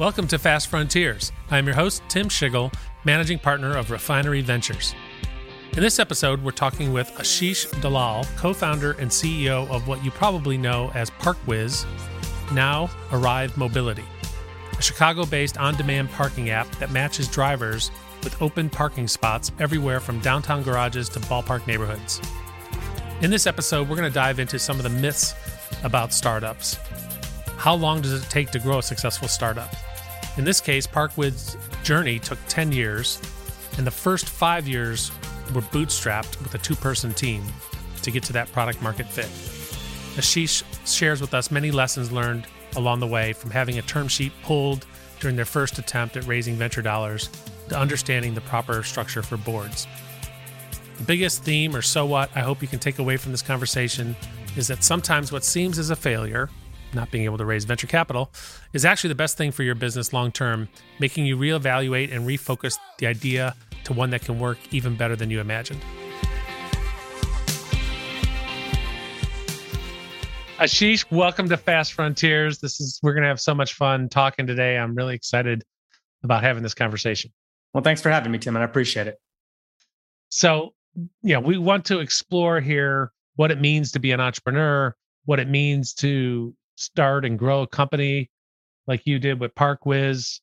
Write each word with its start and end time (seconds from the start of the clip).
Welcome 0.00 0.28
to 0.28 0.38
Fast 0.38 0.68
Frontiers. 0.68 1.30
I'm 1.50 1.66
your 1.66 1.74
host, 1.74 2.02
Tim 2.08 2.30
Schigel, 2.30 2.72
managing 3.04 3.38
partner 3.38 3.76
of 3.76 3.90
Refinery 3.90 4.40
Ventures. 4.40 4.94
In 5.74 5.82
this 5.82 5.98
episode, 5.98 6.42
we're 6.42 6.52
talking 6.52 6.94
with 6.94 7.10
Ashish 7.16 7.70
Dalal, 7.82 8.24
co 8.38 8.54
founder 8.54 8.92
and 8.92 9.10
CEO 9.10 9.68
of 9.68 9.86
what 9.86 10.02
you 10.02 10.10
probably 10.10 10.56
know 10.56 10.90
as 10.94 11.10
ParkWhiz, 11.10 11.84
now 12.54 12.88
Arrive 13.12 13.54
Mobility, 13.58 14.06
a 14.78 14.80
Chicago 14.80 15.26
based 15.26 15.58
on 15.58 15.74
demand 15.74 16.10
parking 16.12 16.48
app 16.48 16.66
that 16.76 16.90
matches 16.92 17.28
drivers 17.28 17.90
with 18.24 18.40
open 18.40 18.70
parking 18.70 19.06
spots 19.06 19.52
everywhere 19.58 20.00
from 20.00 20.18
downtown 20.20 20.62
garages 20.62 21.10
to 21.10 21.20
ballpark 21.20 21.66
neighborhoods. 21.66 22.22
In 23.20 23.30
this 23.30 23.46
episode, 23.46 23.86
we're 23.86 23.96
going 23.96 24.10
to 24.10 24.14
dive 24.14 24.38
into 24.38 24.58
some 24.58 24.78
of 24.78 24.82
the 24.82 24.88
myths 24.88 25.34
about 25.84 26.14
startups. 26.14 26.78
How 27.58 27.74
long 27.74 28.00
does 28.00 28.14
it 28.14 28.26
take 28.30 28.50
to 28.52 28.58
grow 28.58 28.78
a 28.78 28.82
successful 28.82 29.28
startup? 29.28 29.74
In 30.36 30.44
this 30.44 30.60
case, 30.60 30.86
ParkWhiz's 30.86 31.56
journey 31.82 32.18
took 32.18 32.38
10 32.48 32.72
years, 32.72 33.20
and 33.76 33.86
the 33.86 33.90
first 33.90 34.28
five 34.28 34.68
years 34.68 35.10
were 35.54 35.60
bootstrapped 35.60 36.40
with 36.42 36.54
a 36.54 36.58
two 36.58 36.76
person 36.76 37.12
team 37.12 37.44
to 38.02 38.10
get 38.10 38.22
to 38.24 38.32
that 38.32 38.50
product 38.52 38.80
market 38.80 39.06
fit. 39.06 39.26
Ashish 40.16 40.62
shares 40.86 41.20
with 41.20 41.34
us 41.34 41.50
many 41.50 41.70
lessons 41.70 42.12
learned 42.12 42.46
along 42.76 43.00
the 43.00 43.06
way 43.06 43.32
from 43.32 43.50
having 43.50 43.78
a 43.78 43.82
term 43.82 44.08
sheet 44.08 44.32
pulled 44.42 44.86
during 45.18 45.36
their 45.36 45.44
first 45.44 45.78
attempt 45.78 46.16
at 46.16 46.26
raising 46.26 46.54
venture 46.54 46.82
dollars 46.82 47.28
to 47.68 47.78
understanding 47.78 48.34
the 48.34 48.40
proper 48.40 48.82
structure 48.82 49.22
for 49.22 49.36
boards. 49.36 49.86
The 50.98 51.04
biggest 51.04 51.44
theme, 51.44 51.74
or 51.74 51.82
so 51.82 52.06
what, 52.06 52.30
I 52.34 52.40
hope 52.40 52.62
you 52.62 52.68
can 52.68 52.78
take 52.78 52.98
away 52.98 53.16
from 53.16 53.32
this 53.32 53.42
conversation 53.42 54.16
is 54.56 54.68
that 54.68 54.84
sometimes 54.84 55.32
what 55.32 55.44
seems 55.44 55.78
as 55.78 55.90
a 55.90 55.96
failure 55.96 56.48
not 56.94 57.10
being 57.10 57.24
able 57.24 57.38
to 57.38 57.44
raise 57.44 57.64
venture 57.64 57.86
capital, 57.86 58.32
is 58.72 58.84
actually 58.84 59.08
the 59.08 59.14
best 59.14 59.36
thing 59.36 59.52
for 59.52 59.62
your 59.62 59.74
business 59.74 60.12
long 60.12 60.32
term, 60.32 60.68
making 60.98 61.26
you 61.26 61.36
reevaluate 61.36 62.14
and 62.14 62.26
refocus 62.26 62.78
the 62.98 63.06
idea 63.06 63.54
to 63.84 63.92
one 63.92 64.10
that 64.10 64.22
can 64.22 64.38
work 64.38 64.58
even 64.70 64.96
better 64.96 65.16
than 65.16 65.30
you 65.30 65.40
imagined. 65.40 65.80
Ashish, 70.58 71.10
welcome 71.10 71.48
to 71.48 71.56
Fast 71.56 71.94
Frontiers. 71.94 72.58
This 72.58 72.80
is 72.80 73.00
we're 73.02 73.14
going 73.14 73.22
to 73.22 73.28
have 73.28 73.40
so 73.40 73.54
much 73.54 73.72
fun 73.72 74.10
talking 74.10 74.46
today. 74.46 74.76
I'm 74.76 74.94
really 74.94 75.14
excited 75.14 75.64
about 76.22 76.42
having 76.42 76.62
this 76.62 76.74
conversation. 76.74 77.32
Well, 77.72 77.82
thanks 77.82 78.02
for 78.02 78.10
having 78.10 78.30
me, 78.30 78.38
Tim, 78.38 78.56
and 78.56 78.62
I 78.62 78.66
appreciate 78.66 79.06
it. 79.06 79.16
So, 80.28 80.74
yeah, 81.22 81.38
we 81.38 81.56
want 81.56 81.86
to 81.86 82.00
explore 82.00 82.60
here 82.60 83.10
what 83.36 83.50
it 83.50 83.58
means 83.58 83.92
to 83.92 84.00
be 84.00 84.12
an 84.12 84.20
entrepreneur, 84.20 84.94
what 85.24 85.40
it 85.40 85.48
means 85.48 85.94
to 85.94 86.54
start 86.80 87.24
and 87.24 87.38
grow 87.38 87.62
a 87.62 87.66
company 87.66 88.30
like 88.86 89.06
you 89.06 89.18
did 89.18 89.38
with 89.38 89.54
ParkWhiz. 89.54 90.40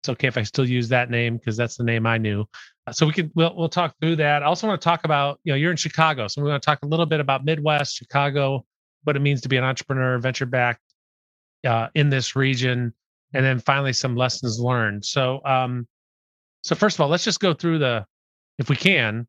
It's 0.00 0.08
okay 0.08 0.28
if 0.28 0.38
I 0.38 0.42
still 0.42 0.68
use 0.68 0.88
that 0.88 1.10
name 1.10 1.36
because 1.36 1.56
that's 1.56 1.76
the 1.76 1.84
name 1.84 2.06
I 2.06 2.18
knew. 2.18 2.44
Uh, 2.86 2.92
so 2.92 3.06
we 3.06 3.12
can 3.12 3.30
we'll 3.34 3.54
we'll 3.54 3.68
talk 3.68 3.94
through 4.00 4.16
that. 4.16 4.42
I 4.42 4.46
also 4.46 4.66
want 4.66 4.80
to 4.80 4.84
talk 4.84 5.04
about 5.04 5.38
you 5.44 5.52
know 5.52 5.56
you're 5.56 5.70
in 5.70 5.76
Chicago, 5.76 6.26
so 6.26 6.40
we're 6.40 6.48
going 6.48 6.60
to 6.60 6.64
talk 6.64 6.80
a 6.82 6.86
little 6.86 7.06
bit 7.06 7.20
about 7.20 7.44
Midwest 7.44 7.94
Chicago, 7.94 8.64
what 9.04 9.14
it 9.14 9.20
means 9.20 9.40
to 9.42 9.48
be 9.48 9.56
an 9.56 9.64
entrepreneur, 9.64 10.18
venture 10.18 10.46
backed 10.46 10.80
uh, 11.66 11.88
in 11.94 12.10
this 12.10 12.34
region, 12.34 12.92
and 13.34 13.44
then 13.44 13.60
finally 13.60 13.92
some 13.92 14.16
lessons 14.16 14.58
learned. 14.58 15.04
So 15.04 15.40
um, 15.44 15.86
so 16.62 16.74
first 16.74 16.96
of 16.96 17.00
all, 17.00 17.08
let's 17.08 17.24
just 17.24 17.40
go 17.40 17.54
through 17.54 17.78
the 17.78 18.04
if 18.58 18.68
we 18.68 18.76
can. 18.76 19.26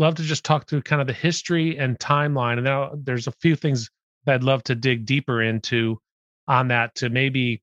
Love 0.00 0.16
to 0.16 0.24
just 0.24 0.44
talk 0.44 0.68
through 0.68 0.82
kind 0.82 1.00
of 1.00 1.06
the 1.06 1.12
history 1.12 1.78
and 1.78 1.98
timeline, 2.00 2.58
and 2.58 2.66
then 2.66 2.88
there's 3.04 3.28
a 3.28 3.32
few 3.40 3.54
things 3.54 3.88
I'd 4.26 4.42
love 4.42 4.62
to 4.64 4.74
dig 4.74 5.06
deeper 5.06 5.42
into 5.42 6.00
on 6.46 6.68
that 6.68 6.94
to 6.96 7.08
maybe 7.08 7.62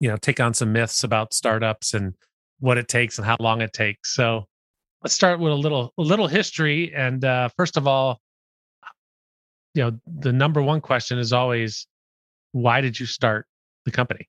you 0.00 0.08
know 0.08 0.16
take 0.16 0.40
on 0.40 0.54
some 0.54 0.72
myths 0.72 1.04
about 1.04 1.32
startups 1.32 1.94
and 1.94 2.14
what 2.58 2.78
it 2.78 2.88
takes 2.88 3.18
and 3.18 3.26
how 3.26 3.36
long 3.40 3.60
it 3.60 3.72
takes. 3.72 4.14
So 4.14 4.46
let's 5.02 5.14
start 5.14 5.40
with 5.40 5.52
a 5.52 5.56
little 5.56 5.92
a 5.98 6.02
little 6.02 6.26
history. 6.26 6.92
And 6.94 7.24
uh, 7.24 7.48
first 7.56 7.76
of 7.76 7.86
all, 7.86 8.20
you 9.74 9.82
know 9.82 9.98
the 10.06 10.32
number 10.32 10.62
one 10.62 10.80
question 10.80 11.18
is 11.18 11.32
always 11.32 11.86
why 12.52 12.80
did 12.80 12.98
you 12.98 13.06
start 13.06 13.46
the 13.84 13.90
company? 13.90 14.28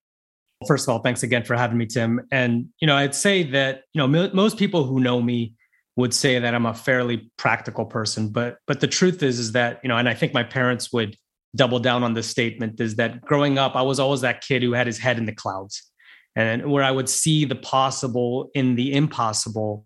First 0.67 0.87
of 0.87 0.93
all, 0.93 0.99
thanks 0.99 1.23
again 1.23 1.43
for 1.43 1.55
having 1.55 1.77
me, 1.77 1.87
Tim. 1.87 2.21
And 2.31 2.67
you 2.79 2.87
know, 2.87 2.95
I'd 2.95 3.15
say 3.15 3.43
that 3.43 3.83
you 3.93 3.99
know 4.05 4.23
m- 4.23 4.35
most 4.35 4.57
people 4.57 4.83
who 4.83 4.99
know 4.99 5.21
me 5.21 5.55
would 5.95 6.13
say 6.13 6.39
that 6.39 6.55
I'm 6.55 6.65
a 6.65 6.73
fairly 6.73 7.31
practical 7.37 7.85
person, 7.85 8.29
but 8.29 8.57
but 8.67 8.79
the 8.79 8.87
truth 8.87 9.23
is 9.23 9.39
is 9.39 9.53
that 9.53 9.79
you 9.83 9.89
know, 9.89 9.97
and 9.97 10.07
I 10.07 10.13
think 10.13 10.33
my 10.33 10.43
parents 10.43 10.93
would 10.93 11.15
double 11.55 11.79
down 11.79 12.03
on 12.03 12.13
this 12.13 12.27
statement 12.27 12.79
is 12.79 12.95
that 12.95 13.21
growing 13.21 13.57
up, 13.57 13.75
I 13.75 13.81
was 13.81 13.99
always 13.99 14.21
that 14.21 14.41
kid 14.41 14.63
who 14.63 14.73
had 14.73 14.87
his 14.87 14.97
head 14.97 15.17
in 15.17 15.25
the 15.25 15.35
clouds, 15.35 15.83
and 16.35 16.71
where 16.71 16.83
I 16.83 16.91
would 16.91 17.09
see 17.09 17.45
the 17.45 17.55
possible 17.55 18.49
in 18.53 18.75
the 18.75 18.93
impossible. 18.93 19.85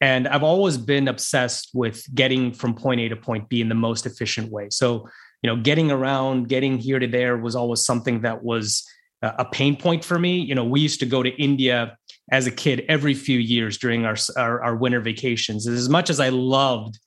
And 0.00 0.28
I've 0.28 0.44
always 0.44 0.76
been 0.76 1.08
obsessed 1.08 1.70
with 1.74 2.04
getting 2.14 2.52
from 2.52 2.74
point 2.74 3.00
A 3.00 3.08
to 3.08 3.16
point 3.16 3.48
B 3.48 3.60
in 3.60 3.68
the 3.68 3.74
most 3.74 4.06
efficient 4.06 4.52
way. 4.52 4.68
So 4.70 5.08
you 5.42 5.48
know, 5.48 5.56
getting 5.62 5.90
around, 5.90 6.48
getting 6.48 6.78
here 6.78 6.98
to 6.98 7.06
there 7.06 7.36
was 7.36 7.54
always 7.54 7.84
something 7.84 8.22
that 8.22 8.42
was 8.42 8.84
a 9.22 9.44
pain 9.44 9.76
point 9.76 10.04
for 10.04 10.18
me. 10.18 10.38
You 10.38 10.54
know, 10.54 10.64
we 10.64 10.80
used 10.80 11.00
to 11.00 11.06
go 11.06 11.22
to 11.22 11.30
India 11.42 11.96
as 12.30 12.46
a 12.46 12.50
kid 12.50 12.84
every 12.88 13.14
few 13.14 13.38
years 13.38 13.78
during 13.78 14.04
our, 14.04 14.16
our, 14.36 14.62
our 14.62 14.76
winter 14.76 15.00
vacations. 15.00 15.66
As 15.66 15.88
much 15.88 16.10
as 16.10 16.20
I 16.20 16.28
loved 16.28 16.98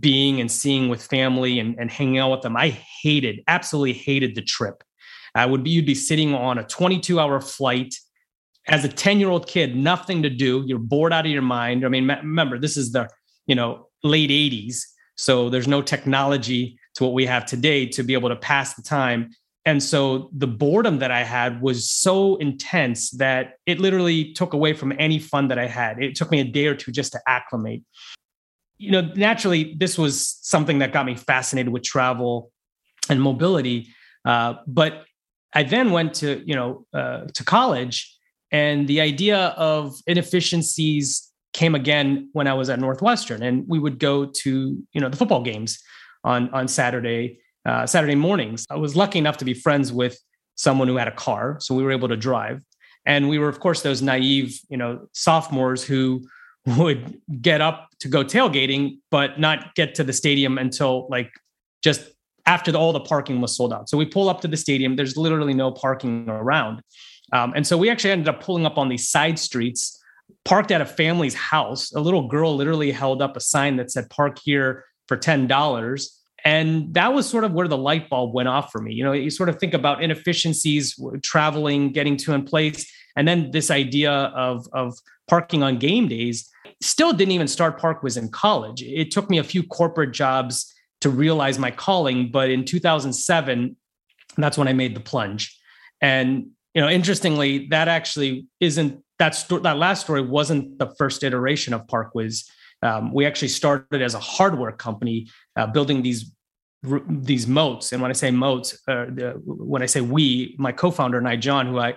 being 0.00 0.40
and 0.40 0.50
seeing 0.50 0.88
with 0.88 1.02
family 1.02 1.58
and, 1.58 1.78
and 1.78 1.90
hanging 1.90 2.18
out 2.18 2.32
with 2.32 2.42
them, 2.42 2.56
I 2.56 2.70
hated, 3.02 3.40
absolutely 3.48 3.92
hated 3.92 4.34
the 4.34 4.42
trip. 4.42 4.82
I 5.34 5.46
would 5.46 5.62
be, 5.62 5.70
you'd 5.70 5.86
be 5.86 5.94
sitting 5.94 6.34
on 6.34 6.58
a 6.58 6.64
22 6.64 7.20
hour 7.20 7.40
flight 7.40 7.94
as 8.68 8.84
a 8.84 8.88
10 8.88 9.20
year 9.20 9.28
old 9.28 9.46
kid, 9.46 9.76
nothing 9.76 10.22
to 10.22 10.30
do. 10.30 10.64
You're 10.66 10.78
bored 10.78 11.12
out 11.12 11.26
of 11.26 11.32
your 11.32 11.42
mind. 11.42 11.84
I 11.84 11.88
mean, 11.88 12.08
remember, 12.08 12.58
this 12.58 12.76
is 12.76 12.92
the, 12.92 13.08
you 13.46 13.54
know, 13.54 13.88
late 14.02 14.30
80s. 14.30 14.80
So 15.16 15.48
there's 15.48 15.68
no 15.68 15.82
technology 15.82 16.78
to 16.94 17.04
what 17.04 17.12
we 17.12 17.26
have 17.26 17.46
today 17.46 17.86
to 17.86 18.02
be 18.02 18.14
able 18.14 18.28
to 18.28 18.36
pass 18.36 18.74
the 18.74 18.82
time. 18.82 19.30
And 19.64 19.82
so 19.82 20.30
the 20.32 20.46
boredom 20.46 21.00
that 21.00 21.10
I 21.10 21.24
had 21.24 21.60
was 21.60 21.90
so 21.90 22.36
intense 22.36 23.10
that 23.12 23.54
it 23.66 23.80
literally 23.80 24.32
took 24.32 24.52
away 24.52 24.72
from 24.72 24.92
any 24.98 25.18
fun 25.18 25.48
that 25.48 25.58
I 25.58 25.66
had. 25.66 26.02
It 26.02 26.14
took 26.14 26.30
me 26.30 26.40
a 26.40 26.44
day 26.44 26.66
or 26.66 26.74
two 26.74 26.92
just 26.92 27.12
to 27.12 27.20
acclimate. 27.26 27.82
You 28.78 28.90
know, 28.90 29.00
naturally, 29.16 29.74
this 29.78 29.96
was 29.96 30.38
something 30.42 30.78
that 30.80 30.92
got 30.92 31.06
me 31.06 31.14
fascinated 31.14 31.72
with 31.72 31.82
travel 31.82 32.50
and 33.08 33.20
mobility. 33.20 33.88
Uh, 34.24 34.54
but 34.66 35.04
I 35.54 35.62
then 35.62 35.92
went 35.92 36.14
to, 36.14 36.42
you 36.46 36.54
know, 36.54 36.86
uh, 36.92 37.26
to 37.32 37.44
college, 37.44 38.14
and 38.52 38.86
the 38.86 39.00
idea 39.00 39.38
of 39.56 39.94
inefficiencies 40.06 41.32
came 41.52 41.74
again 41.74 42.28
when 42.32 42.46
I 42.46 42.54
was 42.54 42.68
at 42.68 42.78
Northwestern, 42.78 43.42
and 43.42 43.64
we 43.66 43.78
would 43.78 43.98
go 43.98 44.26
to, 44.26 44.50
you 44.92 45.00
know, 45.00 45.08
the 45.08 45.16
football 45.16 45.42
games 45.42 45.78
on 46.24 46.50
on 46.50 46.68
Saturday 46.68 47.40
uh, 47.66 47.86
Saturday 47.86 48.14
mornings. 48.14 48.66
I 48.70 48.76
was 48.76 48.94
lucky 48.94 49.18
enough 49.18 49.38
to 49.38 49.44
be 49.44 49.54
friends 49.54 49.92
with 49.92 50.18
someone 50.54 50.88
who 50.88 50.96
had 50.96 51.08
a 51.08 51.12
car, 51.12 51.56
so 51.60 51.74
we 51.74 51.82
were 51.82 51.92
able 51.92 52.08
to 52.08 52.16
drive. 52.16 52.62
And 53.06 53.28
we 53.28 53.38
were, 53.38 53.48
of 53.48 53.60
course, 53.60 53.82
those 53.82 54.02
naive, 54.02 54.58
you 54.68 54.76
know, 54.76 55.08
sophomores 55.12 55.84
who 55.84 56.26
would 56.66 57.20
get 57.40 57.60
up 57.60 57.88
to 58.00 58.08
go 58.08 58.24
tailgating, 58.24 58.98
but 59.10 59.38
not 59.38 59.74
get 59.74 59.94
to 59.96 60.04
the 60.04 60.12
stadium 60.12 60.58
until 60.58 61.06
like 61.08 61.30
just 61.82 62.02
after 62.46 62.72
the, 62.72 62.78
all 62.78 62.92
the 62.92 63.00
parking 63.00 63.40
was 63.40 63.56
sold 63.56 63.72
out. 63.72 63.88
So 63.88 63.96
we 63.96 64.04
pull 64.04 64.28
up 64.28 64.40
to 64.42 64.48
the 64.48 64.56
stadium. 64.56 64.96
There's 64.96 65.16
literally 65.16 65.54
no 65.54 65.72
parking 65.72 66.28
around. 66.28 66.80
Um, 67.32 67.52
and 67.56 67.66
so 67.66 67.76
we 67.76 67.90
actually 67.90 68.10
ended 68.10 68.28
up 68.28 68.40
pulling 68.40 68.66
up 68.66 68.78
on 68.78 68.88
these 68.88 69.08
side 69.08 69.38
streets, 69.38 70.00
parked 70.44 70.70
at 70.70 70.80
a 70.80 70.86
family's 70.86 71.34
house. 71.34 71.92
A 71.92 72.00
little 72.00 72.28
girl 72.28 72.54
literally 72.54 72.92
held 72.92 73.20
up 73.20 73.36
a 73.36 73.40
sign 73.40 73.76
that 73.76 73.90
said, 73.90 74.08
Park 74.10 74.38
here 74.42 74.84
for 75.08 75.16
$10 75.16 75.48
and 76.44 76.94
that 76.94 77.12
was 77.12 77.28
sort 77.28 77.42
of 77.44 77.52
where 77.52 77.66
the 77.66 77.76
light 77.76 78.08
bulb 78.08 78.32
went 78.32 78.48
off 78.48 78.70
for 78.70 78.80
me 78.80 78.94
you 78.94 79.02
know 79.02 79.12
you 79.12 79.30
sort 79.30 79.48
of 79.48 79.58
think 79.58 79.74
about 79.74 80.02
inefficiencies 80.02 80.98
traveling 81.22 81.92
getting 81.92 82.16
to 82.16 82.32
in 82.32 82.44
place 82.44 82.90
and 83.16 83.26
then 83.26 83.50
this 83.50 83.70
idea 83.70 84.12
of 84.12 84.66
of 84.72 84.96
parking 85.28 85.62
on 85.62 85.78
game 85.78 86.08
days 86.08 86.48
still 86.82 87.12
didn't 87.12 87.32
even 87.32 87.48
start 87.48 87.80
ParkWhiz 87.80 88.16
in 88.16 88.28
college 88.28 88.82
it 88.82 89.10
took 89.10 89.30
me 89.30 89.38
a 89.38 89.44
few 89.44 89.62
corporate 89.62 90.12
jobs 90.12 90.72
to 91.00 91.10
realize 91.10 91.58
my 91.58 91.70
calling 91.70 92.30
but 92.30 92.50
in 92.50 92.64
2007 92.64 93.76
that's 94.36 94.58
when 94.58 94.68
i 94.68 94.72
made 94.72 94.94
the 94.94 95.00
plunge 95.00 95.58
and 96.00 96.46
you 96.74 96.80
know 96.80 96.88
interestingly 96.88 97.66
that 97.68 97.88
actually 97.88 98.46
isn't 98.60 99.02
that 99.18 99.34
sto- 99.34 99.60
that 99.60 99.78
last 99.78 100.02
story 100.02 100.20
wasn't 100.20 100.78
the 100.78 100.94
first 100.98 101.22
iteration 101.24 101.72
of 101.72 101.86
ParkWhiz 101.86 102.44
um, 102.82 103.12
we 103.12 103.24
actually 103.24 103.48
started 103.48 104.02
as 104.02 104.14
a 104.14 104.20
hardware 104.20 104.72
company 104.72 105.28
uh, 105.56 105.66
building 105.66 106.02
these 106.02 106.30
these 107.08 107.46
motes. 107.46 107.92
And 107.92 108.00
when 108.00 108.10
I 108.10 108.14
say 108.14 108.30
motes, 108.30 108.74
uh, 108.88 109.06
the, 109.06 109.40
when 109.44 109.82
I 109.82 109.86
say 109.86 110.00
we, 110.00 110.54
my 110.58 110.72
co-founder 110.72 111.18
and 111.18 111.28
I, 111.28 111.36
John, 111.36 111.66
who 111.66 111.78
I, 111.78 111.88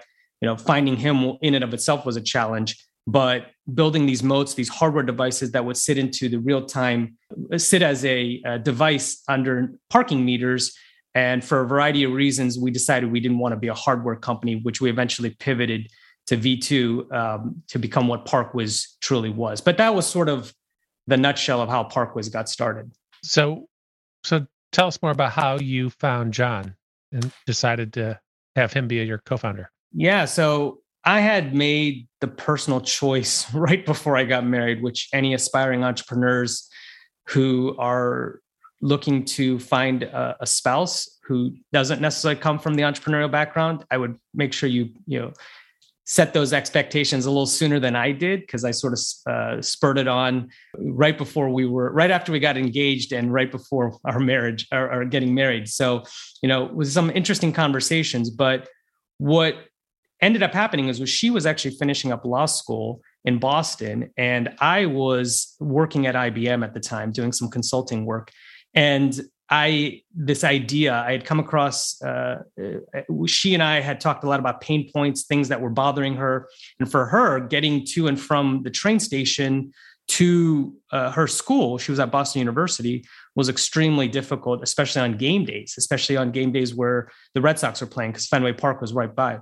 you 0.41 0.45
know, 0.45 0.57
finding 0.57 0.95
him 0.95 1.37
in 1.41 1.53
and 1.53 1.63
of 1.63 1.73
itself 1.73 2.05
was 2.05 2.15
a 2.15 2.21
challenge. 2.21 2.83
But 3.07 3.47
building 3.73 4.05
these 4.05 4.21
motes, 4.21 4.53
these 4.53 4.69
hardware 4.69 5.03
devices 5.03 5.51
that 5.51 5.65
would 5.65 5.77
sit 5.77 5.97
into 5.97 6.29
the 6.29 6.37
real 6.37 6.65
time, 6.65 7.17
sit 7.57 7.81
as 7.81 8.05
a, 8.05 8.41
a 8.45 8.59
device 8.59 9.23
under 9.27 9.71
parking 9.89 10.23
meters. 10.23 10.75
And 11.15 11.43
for 11.43 11.61
a 11.61 11.67
variety 11.67 12.03
of 12.03 12.11
reasons, 12.11 12.59
we 12.59 12.71
decided 12.71 13.11
we 13.11 13.19
didn't 13.19 13.39
want 13.39 13.53
to 13.53 13.57
be 13.57 13.67
a 13.67 13.73
hardware 13.73 14.15
company, 14.15 14.57
which 14.57 14.79
we 14.79 14.89
eventually 14.89 15.31
pivoted 15.31 15.89
to 16.27 16.37
V2 16.37 17.11
um, 17.11 17.63
to 17.69 17.79
become 17.79 18.07
what 18.07 18.25
ParkWhiz 18.25 18.85
truly 19.01 19.31
was. 19.31 19.61
But 19.61 19.77
that 19.77 19.95
was 19.95 20.05
sort 20.05 20.29
of 20.29 20.53
the 21.07 21.17
nutshell 21.17 21.61
of 21.61 21.69
how 21.69 21.85
ParkWhiz 21.85 22.31
got 22.31 22.47
started. 22.47 22.91
So, 23.23 23.67
so 24.23 24.45
tell 24.71 24.87
us 24.87 25.01
more 25.01 25.11
about 25.11 25.31
how 25.31 25.57
you 25.57 25.89
found 25.89 26.33
John 26.33 26.75
and 27.11 27.31
decided 27.47 27.93
to 27.93 28.19
have 28.55 28.71
him 28.71 28.87
be 28.87 28.97
your 28.97 29.17
co-founder. 29.17 29.71
Yeah, 29.91 30.25
so 30.25 30.81
I 31.05 31.21
had 31.21 31.55
made 31.55 32.07
the 32.19 32.27
personal 32.27 32.81
choice 32.81 33.45
right 33.53 33.85
before 33.85 34.17
I 34.17 34.23
got 34.23 34.45
married, 34.45 34.81
which 34.81 35.09
any 35.13 35.33
aspiring 35.33 35.83
entrepreneurs 35.83 36.69
who 37.27 37.75
are 37.77 38.39
looking 38.81 39.25
to 39.25 39.59
find 39.59 40.03
a, 40.03 40.37
a, 40.39 40.45
spouse 40.45 41.19
who 41.23 41.53
doesn't 41.73 41.99
necessarily 41.99 42.39
come 42.39 42.57
from 42.57 42.75
the 42.75 42.83
entrepreneurial 42.83 43.29
background, 43.29 43.83
I 43.91 43.97
would 43.97 44.17
make 44.33 44.53
sure 44.53 44.69
you 44.69 44.89
you 45.05 45.19
know 45.19 45.33
set 46.05 46.33
those 46.33 46.53
expectations 46.53 47.27
a 47.27 47.29
little 47.29 47.45
sooner 47.45 47.79
than 47.79 47.95
I 47.95 48.11
did 48.13 48.39
because 48.39 48.65
I 48.65 48.71
sort 48.71 48.93
of 48.93 49.31
uh, 49.31 49.61
spurted 49.61 50.07
on 50.07 50.49
right 50.79 51.15
before 51.15 51.49
we 51.51 51.67
were 51.67 51.91
right 51.91 52.09
after 52.09 52.31
we 52.31 52.39
got 52.39 52.57
engaged 52.57 53.11
and 53.11 53.31
right 53.31 53.51
before 53.51 53.99
our 54.05 54.19
marriage 54.19 54.65
or, 54.71 54.91
or 54.91 55.05
getting 55.05 55.35
married. 55.35 55.67
So 55.67 56.03
you 56.41 56.49
know, 56.49 56.65
it 56.65 56.73
was 56.73 56.93
some 56.93 57.11
interesting 57.11 57.53
conversations, 57.53 58.29
but 58.29 58.67
what 59.19 59.55
ended 60.21 60.43
up 60.43 60.53
happening 60.53 60.87
is 60.87 60.99
was 60.99 61.09
she 61.09 61.29
was 61.29 61.45
actually 61.45 61.75
finishing 61.75 62.11
up 62.11 62.25
law 62.25 62.45
school 62.45 63.01
in 63.25 63.39
Boston 63.39 64.11
and 64.17 64.49
I 64.59 64.85
was 64.85 65.55
working 65.59 66.07
at 66.07 66.15
IBM 66.15 66.63
at 66.63 66.73
the 66.73 66.79
time 66.79 67.11
doing 67.11 67.31
some 67.31 67.49
consulting 67.49 68.05
work 68.05 68.31
and 68.73 69.19
I 69.51 70.03
this 70.13 70.43
idea 70.43 70.93
I 70.93 71.11
had 71.11 71.25
come 71.25 71.39
across. 71.39 71.99
Uh, 72.01 72.43
she 73.25 73.55
and 73.55 73.63
I 73.63 73.79
had 73.79 73.99
talked 73.99 74.23
a 74.23 74.29
lot 74.29 74.39
about 74.39 74.61
pain 74.61 74.89
points, 74.93 75.23
things 75.23 75.47
that 75.47 75.59
were 75.59 75.71
bothering 75.71 76.15
her, 76.15 76.47
and 76.79 76.89
for 76.89 77.07
her, 77.07 77.39
getting 77.39 77.83
to 77.93 78.07
and 78.07 78.19
from 78.19 78.61
the 78.63 78.69
train 78.69 78.99
station 78.99 79.73
to 80.09 80.75
uh, 80.91 81.11
her 81.11 81.27
school, 81.27 81.77
she 81.77 81.91
was 81.91 81.99
at 81.99 82.11
Boston 82.11 82.39
University, 82.39 83.05
was 83.35 83.47
extremely 83.47 84.07
difficult, 84.07 84.61
especially 84.63 85.01
on 85.01 85.17
game 85.17 85.45
days, 85.45 85.75
especially 85.77 86.17
on 86.17 86.31
game 86.31 86.51
days 86.51 86.73
where 86.73 87.09
the 87.33 87.41
Red 87.41 87.59
Sox 87.59 87.81
were 87.81 87.87
playing 87.87 88.11
because 88.11 88.27
Fenway 88.27 88.53
Park 88.53 88.81
was 88.81 88.93
right 88.93 89.15
by. 89.15 89.39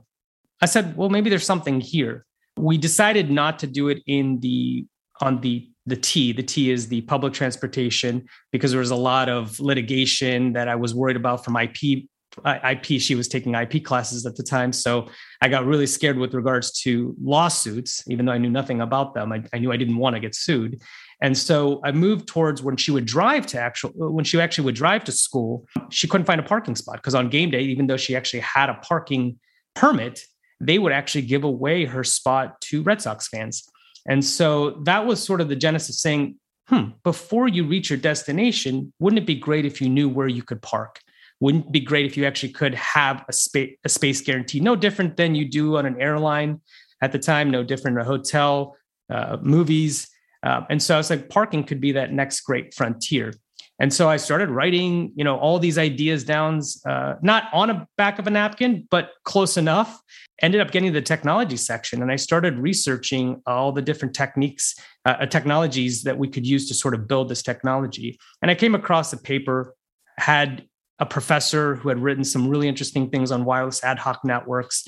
I 0.62 0.66
said, 0.66 0.96
well, 0.98 1.10
maybe 1.10 1.30
there's 1.30 1.46
something 1.46 1.80
here. 1.80 2.26
We 2.58 2.78
decided 2.78 3.30
not 3.30 3.60
to 3.60 3.68
do 3.68 3.90
it 3.90 4.02
in 4.08 4.40
the 4.40 4.86
on 5.22 5.42
the 5.42 5.70
the 5.86 5.96
T. 5.96 6.34
The 6.34 6.44
T 6.44 6.70
is 6.70 6.88
the 6.90 7.02
public 7.02 7.34
transportation 7.34 8.28
because 8.52 8.72
there 8.72 8.80
was 8.80 8.92
a 8.92 8.96
lot 8.96 9.30
of 9.30 9.60
litigation 9.60 10.54
that 10.54 10.68
I 10.68 10.76
was 10.76 10.94
worried 10.94 11.16
about 11.16 11.46
from 11.46 11.56
IP. 11.56 12.10
IP, 12.46 13.02
she 13.02 13.16
was 13.16 13.28
taking 13.28 13.56
IP 13.56 13.84
classes 13.84 14.26
at 14.26 14.36
the 14.36 14.44
time. 14.44 14.72
So 14.72 15.08
I 15.42 15.48
got 15.48 15.66
really 15.66 15.88
scared 15.88 16.18
with 16.18 16.36
regards 16.36 16.72
to 16.82 17.16
lawsuits, 17.20 18.04
even 18.08 18.26
though 18.26 18.34
I 18.34 18.38
knew 18.38 18.50
nothing 18.50 18.82
about 18.82 19.16
them. 19.16 19.32
I, 19.32 19.44
I 19.54 19.60
knew 19.60 19.72
I 19.72 19.78
didn't 19.78 19.98
want 19.98 20.16
to 20.16 20.20
get 20.20 20.36
sued. 20.36 20.82
And 21.22 21.36
so 21.36 21.82
I 21.84 21.92
moved 21.92 22.28
towards 22.28 22.62
when 22.62 22.78
she 22.78 22.92
would 22.92 23.06
drive 23.06 23.48
to 23.48 23.60
actual, 23.60 23.92
when 23.96 24.24
she 24.24 24.40
actually 24.40 24.66
would 24.66 24.76
drive 24.76 25.04
to 25.06 25.12
school, 25.12 25.66
she 25.90 26.08
couldn't 26.08 26.26
find 26.26 26.40
a 26.40 26.44
parking 26.44 26.76
spot 26.76 26.98
because 26.98 27.16
on 27.16 27.30
game 27.30 27.50
day, 27.50 27.62
even 27.62 27.88
though 27.88 27.98
she 27.98 28.16
actually 28.16 28.42
had 28.42 28.70
a 28.70 28.76
parking 28.76 29.40
permit, 29.74 30.22
they 30.60 30.80
would 30.80 30.92
actually 30.92 31.24
give 31.24 31.44
away 31.44 31.86
her 31.86 32.04
spot 32.04 32.60
to 32.62 32.84
Red 32.84 33.02
Sox 33.02 33.28
fans. 33.28 33.70
And 34.08 34.24
so 34.24 34.82
that 34.86 35.06
was 35.06 35.22
sort 35.22 35.42
of 35.42 35.50
the 35.50 35.56
genesis 35.56 36.02
saying, 36.02 36.36
hmm, 36.68 36.90
before 37.04 37.48
you 37.48 37.66
reach 37.66 37.90
your 37.90 38.00
destination, 38.00 38.94
wouldn't 39.00 39.22
it 39.22 39.26
be 39.26 39.36
great 39.36 39.66
if 39.66 39.82
you 39.82 39.90
knew 39.90 40.10
where 40.10 40.28
you 40.28 40.44
could 40.44 40.62
park? 40.62 41.00
Wouldn't 41.40 41.68
it 41.68 41.72
be 41.72 41.82
great 41.82 42.06
if 42.06 42.18
you 42.18 42.26
actually 42.26 42.54
could 42.54 42.74
have 42.76 43.24
a 43.30 43.34
space 43.34 43.78
a 43.84 43.90
space 43.90 44.22
guarantee? 44.22 44.60
No 44.60 44.76
different 44.76 45.18
than 45.18 45.36
you 45.36 45.48
do 45.48 45.78
on 45.78 45.86
an 45.86 46.02
airline 46.02 46.62
at 47.02 47.12
the 47.12 47.20
time, 47.20 47.52
no 47.52 47.64
different 47.64 48.00
a 48.00 48.04
hotel, 48.04 48.76
uh, 49.10 49.38
movies. 49.42 50.08
Uh, 50.44 50.62
and 50.70 50.82
so 50.82 50.96
I 50.96 50.98
was 50.98 51.10
like, 51.10 51.30
parking 51.30 51.64
could 51.64 51.80
be 51.80 51.92
that 51.94 52.12
next 52.12 52.42
great 52.42 52.74
frontier. 52.74 53.34
And 53.80 53.94
so 53.94 54.10
I 54.10 54.18
started 54.18 54.50
writing, 54.50 55.12
you 55.16 55.24
know, 55.24 55.38
all 55.38 55.60
these 55.60 55.78
ideas 55.78 56.24
down, 56.24 56.62
uh, 56.86 57.16
not 57.22 57.44
on 57.54 57.70
a 57.70 57.88
back 57.96 58.18
of 58.18 58.26
a 58.26 58.30
napkin, 58.30 58.88
but 58.90 59.12
close 59.24 59.58
enough. 59.58 60.02
Ended 60.42 60.62
up 60.62 60.72
getting 60.72 60.94
the 60.94 61.02
technology 61.02 61.58
section, 61.58 62.04
and 62.04 62.12
I 62.12 62.16
started 62.16 62.60
researching 62.60 63.42
all 63.48 63.72
the 63.72 63.82
different 63.82 64.14
techniques, 64.14 64.76
uh, 65.04 65.16
uh, 65.22 65.26
technologies 65.26 66.04
that 66.04 66.18
we 66.18 66.28
could 66.28 66.46
use 66.46 66.68
to 66.68 66.76
sort 66.76 66.94
of 66.94 67.08
build 67.08 67.30
this 67.30 67.42
technology. 67.42 68.20
And 68.44 68.52
I 68.52 68.56
came 68.56 68.76
across 68.76 69.12
a 69.14 69.18
paper 69.18 69.74
had 70.20 70.68
a 71.00 71.06
professor 71.08 71.76
who 71.76 71.90
had 71.90 72.00
written 72.00 72.24
some 72.24 72.48
really 72.48 72.68
interesting 72.68 73.10
things 73.10 73.32
on 73.32 73.46
wireless 73.46 73.84
ad 73.84 73.98
hoc 73.98 74.24
networks, 74.24 74.88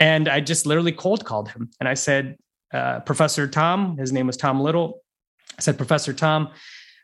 and 0.00 0.28
I 0.28 0.40
just 0.40 0.66
literally 0.66 0.92
cold 0.92 1.24
called 1.24 1.48
him, 1.48 1.70
and 1.78 1.88
I 1.88 1.94
said, 1.94 2.36
uh, 2.72 2.98
"Professor 3.00 3.46
Tom," 3.46 3.98
his 3.98 4.12
name 4.12 4.26
was 4.26 4.36
Tom 4.36 4.60
Little. 4.60 5.02
I 5.56 5.62
said, 5.62 5.76
"Professor 5.76 6.12
Tom." 6.12 6.50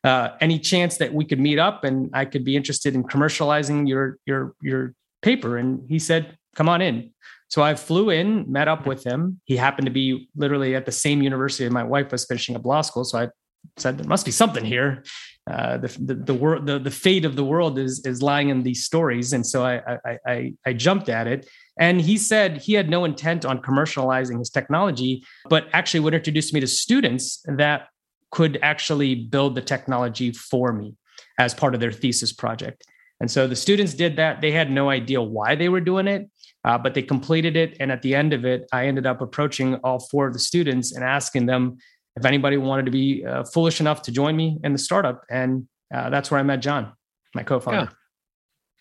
Uh, 0.04 0.36
any 0.40 0.58
chance 0.58 0.98
that 0.98 1.12
we 1.12 1.24
could 1.24 1.40
meet 1.40 1.58
up 1.58 1.82
and 1.82 2.10
I 2.12 2.24
could 2.26 2.44
be 2.44 2.56
interested 2.56 2.94
in 2.94 3.04
commercializing 3.04 3.88
your 3.88 4.18
your 4.26 4.54
your 4.62 4.94
paper? 5.22 5.56
And 5.56 5.82
he 5.88 5.98
said, 5.98 6.36
come 6.54 6.68
on 6.68 6.82
in. 6.82 7.10
So 7.48 7.62
I 7.62 7.74
flew 7.74 8.10
in, 8.10 8.50
met 8.50 8.68
up 8.68 8.86
with 8.86 9.04
him. 9.04 9.40
He 9.44 9.56
happened 9.56 9.86
to 9.86 9.92
be 9.92 10.28
literally 10.34 10.74
at 10.74 10.86
the 10.86 10.92
same 10.92 11.22
university 11.22 11.68
my 11.68 11.84
wife 11.84 12.10
was 12.10 12.24
finishing 12.24 12.56
up 12.56 12.64
law 12.64 12.80
school. 12.80 13.04
So 13.04 13.18
I 13.18 13.28
said, 13.76 13.98
there 13.98 14.06
must 14.06 14.24
be 14.24 14.32
something 14.32 14.64
here. 14.64 15.04
Uh, 15.50 15.76
the, 15.76 15.88
the, 16.00 16.14
the 16.14 16.34
world, 16.34 16.66
the, 16.66 16.78
the 16.78 16.90
fate 16.90 17.24
of 17.24 17.36
the 17.36 17.44
world 17.44 17.78
is, 17.78 18.04
is 18.06 18.22
lying 18.22 18.48
in 18.48 18.62
these 18.62 18.84
stories. 18.84 19.32
And 19.32 19.46
so 19.46 19.64
I, 19.64 19.98
I, 20.04 20.18
I, 20.26 20.54
I 20.66 20.72
jumped 20.72 21.08
at 21.08 21.26
it. 21.26 21.48
And 21.78 22.00
he 22.00 22.16
said 22.16 22.58
he 22.58 22.72
had 22.72 22.88
no 22.88 23.04
intent 23.04 23.44
on 23.44 23.60
commercializing 23.60 24.38
his 24.38 24.48
technology, 24.50 25.22
but 25.48 25.68
actually 25.72 26.00
would 26.00 26.14
introduce 26.14 26.52
me 26.52 26.60
to 26.60 26.66
students 26.66 27.44
that 27.46 27.88
could 28.34 28.58
actually 28.62 29.14
build 29.14 29.54
the 29.54 29.62
technology 29.62 30.32
for 30.32 30.72
me 30.72 30.92
as 31.38 31.54
part 31.54 31.72
of 31.72 31.80
their 31.80 31.92
thesis 31.92 32.32
project. 32.32 32.84
And 33.20 33.30
so 33.30 33.46
the 33.46 33.54
students 33.54 33.94
did 33.94 34.16
that. 34.16 34.40
They 34.40 34.50
had 34.50 34.72
no 34.72 34.90
idea 34.90 35.22
why 35.22 35.54
they 35.54 35.68
were 35.68 35.80
doing 35.80 36.08
it, 36.08 36.28
uh, 36.64 36.76
but 36.76 36.94
they 36.94 37.02
completed 37.02 37.56
it. 37.56 37.76
And 37.78 37.92
at 37.92 38.02
the 38.02 38.12
end 38.12 38.32
of 38.32 38.44
it, 38.44 38.66
I 38.72 38.88
ended 38.88 39.06
up 39.06 39.20
approaching 39.20 39.76
all 39.76 40.00
four 40.00 40.26
of 40.26 40.32
the 40.32 40.40
students 40.40 40.92
and 40.92 41.04
asking 41.04 41.46
them 41.46 41.78
if 42.16 42.24
anybody 42.24 42.56
wanted 42.56 42.86
to 42.86 42.90
be 42.90 43.24
uh, 43.24 43.44
foolish 43.44 43.80
enough 43.80 44.02
to 44.02 44.12
join 44.12 44.34
me 44.34 44.58
in 44.64 44.72
the 44.72 44.78
startup. 44.78 45.22
And 45.30 45.68
uh, 45.94 46.10
that's 46.10 46.28
where 46.32 46.40
I 46.40 46.42
met 46.42 46.60
John, 46.60 46.92
my 47.36 47.44
co 47.44 47.60
founder. 47.60 47.88
Yeah. 47.88 47.88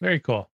Very 0.02 0.20
cool. 0.20 0.50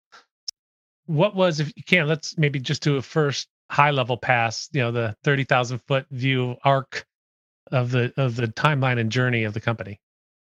What 1.05 1.35
was, 1.35 1.61
if 1.61 1.71
you 1.77 1.83
can, 1.83 2.05
let's 2.05 2.37
maybe 2.37 2.59
just 2.59 2.83
do 2.83 2.97
a 2.97 3.01
first 3.01 3.47
high 3.71 3.91
level 3.91 4.17
pass, 4.17 4.67
you 4.73 4.81
know, 4.81 4.91
the 4.91 5.15
30,000 5.23 5.79
foot 5.87 6.05
view 6.11 6.57
arc 6.65 7.05
of 7.71 7.91
the 7.91 8.13
of 8.17 8.35
the 8.35 8.47
timeline 8.47 8.99
and 8.99 9.11
journey 9.11 9.43
of 9.43 9.53
the 9.53 9.59
company 9.59 9.99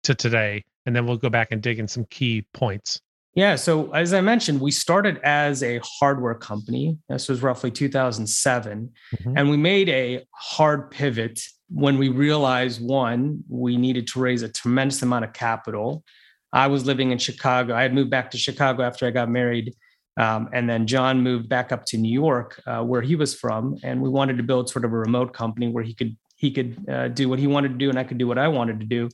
to 0.04 0.16
today 0.16 0.64
and 0.86 0.96
then 0.96 1.06
we'll 1.06 1.18
go 1.18 1.30
back 1.30 1.50
and 1.52 1.62
dig 1.62 1.80
in 1.80 1.88
some 1.88 2.06
key 2.06 2.46
points. 2.54 3.02
Yeah 3.36 3.56
so 3.56 3.92
as 3.94 4.14
i 4.14 4.22
mentioned 4.22 4.60
we 4.60 4.72
started 4.72 5.20
as 5.24 5.64
a 5.64 5.80
hardware 5.84 6.36
company. 6.36 6.98
This 7.10 7.30
was 7.30 7.42
roughly 7.42 7.72
2007 7.72 8.90
mm-hmm. 9.16 9.38
and 9.38 9.50
we 9.50 9.58
made 9.58 9.90
a 9.90 10.26
hard 10.32 10.92
pivot 10.92 11.40
when 11.70 11.98
we 11.98 12.10
realized 12.10 12.82
one 12.82 13.44
we 13.48 13.78
needed 13.78 14.08
to 14.08 14.20
raise 14.20 14.42
a 14.42 14.50
tremendous 14.50 15.02
amount 15.02 15.26
of 15.26 15.34
capital. 15.34 16.04
I 16.52 16.68
was 16.68 16.86
living 16.86 17.12
in 17.12 17.18
chicago. 17.20 17.76
I 17.76 17.84
had 17.84 17.94
moved 17.94 18.10
back 18.10 18.32
to 18.32 18.38
chicago 18.38 18.84
after 18.84 19.06
i 19.06 19.12
got 19.12 19.30
married 19.30 19.76
um, 20.20 20.50
and 20.52 20.70
then 20.70 20.86
John 20.86 21.22
moved 21.22 21.48
back 21.48 21.72
up 21.72 21.86
to 21.86 21.98
New 21.98 22.12
York, 22.12 22.62
uh, 22.68 22.84
where 22.84 23.02
he 23.02 23.16
was 23.16 23.34
from, 23.34 23.78
and 23.84 24.02
we 24.02 24.10
wanted 24.10 24.36
to 24.36 24.44
build 24.44 24.70
sort 24.70 24.84
of 24.84 24.92
a 24.92 24.98
remote 24.98 25.34
company 25.34 25.70
where 25.70 25.84
he 25.84 25.94
could 25.94 26.18
he 26.40 26.52
could 26.52 26.90
uh, 26.90 27.10
do 27.10 27.28
what 27.28 27.38
he 27.38 27.48
wanted 27.48 27.70
to 27.70 27.76
do 27.76 27.90
and 27.90 28.00
I 28.00 28.06
could 28.06 28.18
do 28.18 28.28
what 28.28 28.38
I 28.38 28.48
wanted 28.48 28.80
to 28.80 28.86
do. 28.86 29.10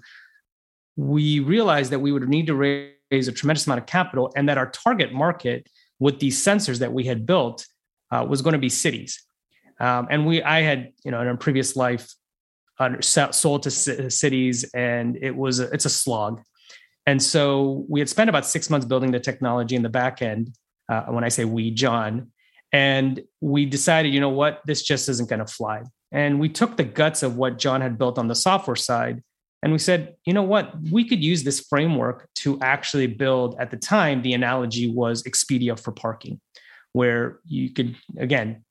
We 0.96 1.39
realized 1.39 1.91
that 1.91 2.00
we 2.00 2.12
would 2.12 2.29
need 2.29 2.46
to 2.48 2.55
raise 2.55 3.27
a 3.27 3.32
tremendous 3.32 3.65
amount 3.65 3.82
of 3.82 3.88
capital 3.88 4.32
and 4.36 4.48
that 4.48 4.60
our 4.60 4.70
target 4.70 5.12
market 5.12 5.67
with 6.00 6.20
these 6.20 6.41
sensors 6.41 6.79
that 6.79 6.94
we 6.94 7.03
had 7.03 7.25
built 7.25 7.65
uh, 8.12 8.24
was 8.29 8.44
going 8.44 8.53
to 8.53 8.60
be 8.60 8.70
cities. 8.70 9.24
Um, 9.79 10.08
and 10.12 10.27
we, 10.27 10.44
I 10.44 10.62
had, 10.62 10.94
you 11.03 11.10
know, 11.10 11.20
in 11.22 11.27
a 11.27 11.36
previous 11.36 11.75
life, 11.75 12.13
sold 13.01 13.63
to 13.63 13.72
c- 13.72 14.10
cities, 14.10 14.70
and 14.75 15.17
it 15.20 15.36
was 15.36 15.60
a, 15.60 15.70
it's 15.72 15.86
a 15.86 15.89
slog. 15.89 16.44
And 17.08 17.22
so 17.22 17.86
we 17.89 18.00
had 18.00 18.08
spent 18.08 18.29
about 18.29 18.46
six 18.46 18.70
months 18.70 18.86
building 18.86 19.12
the 19.12 19.20
technology 19.20 19.75
in 19.75 19.82
the 19.82 19.89
back 19.89 20.22
end. 20.22 20.51
Uh, 20.88 21.05
when 21.05 21.24
I 21.24 21.29
say 21.29 21.46
we, 21.46 21.72
John, 21.72 22.32
and 22.72 23.24
we 23.41 23.65
decided, 23.65 24.13
you 24.13 24.20
know 24.20 24.29
what, 24.29 24.62
this 24.65 24.84
just 24.84 25.10
isn't 25.10 25.27
going 25.27 25.39
to 25.39 25.51
fly. 25.51 25.82
And 26.12 26.40
we 26.40 26.50
took 26.50 26.78
the 26.78 26.84
guts 26.84 27.24
of 27.24 27.36
what 27.36 27.58
John 27.58 27.82
had 27.82 27.98
built 27.98 28.18
on 28.18 28.28
the 28.28 28.36
software 28.36 28.76
side 28.76 29.22
and 29.66 29.72
we 29.72 29.80
said, 29.80 30.16
you 30.26 30.34
know 30.34 30.44
what, 30.44 30.76
we 30.92 31.10
could 31.10 31.24
use 31.24 31.44
this 31.44 31.60
framework 31.60 32.30
to 32.36 32.60
actually 32.62 33.08
build, 33.08 33.56
at 33.60 33.72
the 33.72 33.78
time, 33.78 34.22
the 34.22 34.34
analogy 34.34 34.88
was 34.88 35.24
Expedia 35.24 35.80
for 35.80 35.92
parking, 35.92 36.40
where 36.94 37.40
you 37.46 37.72
could, 37.72 37.96
again, 38.16 38.64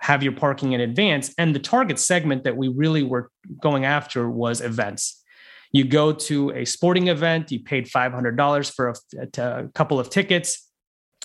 have 0.00 0.22
your 0.22 0.32
parking 0.32 0.72
in 0.72 0.82
advance. 0.82 1.34
And 1.38 1.54
the 1.54 1.58
target 1.58 1.98
segment 1.98 2.44
that 2.44 2.54
we 2.54 2.68
really 2.68 3.02
were 3.02 3.30
going 3.62 3.86
after 3.86 4.28
was 4.28 4.60
events. 4.60 5.22
You 5.72 5.84
go 5.84 6.12
to 6.12 6.50
a 6.50 6.66
sporting 6.66 7.08
event, 7.08 7.50
you 7.50 7.60
paid 7.60 7.86
$500 7.86 8.74
for 8.74 8.92
a, 9.18 9.42
a 9.42 9.68
couple 9.68 9.98
of 9.98 10.10
tickets. 10.10 10.68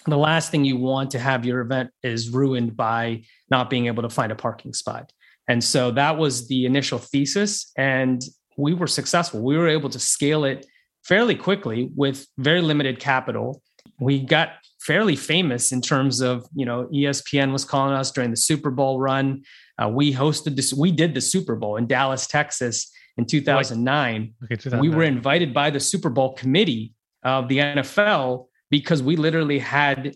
the 0.05 0.17
last 0.17 0.51
thing 0.51 0.63
you 0.63 0.77
want 0.77 1.11
to 1.11 1.19
have 1.19 1.45
your 1.45 1.59
event 1.59 1.89
is 2.01 2.29
ruined 2.29 2.77
by 2.77 3.23
not 3.49 3.69
being 3.69 3.87
able 3.87 4.03
to 4.03 4.09
find 4.09 4.31
a 4.31 4.35
parking 4.35 4.71
spot. 4.71 5.11
And 5.47 5.63
so 5.63 5.91
that 5.91 6.17
was 6.17 6.47
the 6.47 6.65
initial 6.65 6.99
thesis. 6.99 7.71
And 7.77 8.21
we 8.57 8.73
were 8.73 8.87
successful. 8.87 9.41
We 9.41 9.57
were 9.57 9.67
able 9.67 9.89
to 9.89 9.99
scale 9.99 10.43
it 10.43 10.65
fairly 11.03 11.35
quickly 11.35 11.89
with 11.95 12.27
very 12.37 12.61
limited 12.61 12.99
capital. 12.99 13.61
We 13.99 14.19
got 14.19 14.53
fairly 14.81 15.15
famous 15.15 15.71
in 15.71 15.81
terms 15.81 16.21
of, 16.21 16.45
you 16.53 16.65
know, 16.65 16.87
ESPN 16.93 17.51
was 17.51 17.65
calling 17.65 17.93
us 17.93 18.11
during 18.11 18.31
the 18.31 18.37
Super 18.37 18.69
Bowl 18.71 18.99
run. 18.99 19.43
Uh, 19.81 19.89
we 19.89 20.13
hosted 20.13 20.55
this, 20.55 20.73
we 20.73 20.91
did 20.91 21.13
the 21.13 21.21
Super 21.21 21.55
Bowl 21.55 21.77
in 21.77 21.87
Dallas, 21.87 22.27
Texas 22.27 22.91
in 23.17 23.25
2009. 23.25 24.33
Okay, 24.43 24.55
2009. 24.55 24.79
We 24.81 24.95
were 24.95 25.03
invited 25.03 25.53
by 25.53 25.69
the 25.69 25.79
Super 25.79 26.09
Bowl 26.09 26.33
committee 26.33 26.93
of 27.23 27.47
the 27.47 27.59
NFL 27.59 28.47
because 28.69 29.01
we 29.01 29.15
literally 29.15 29.59
had 29.59 30.15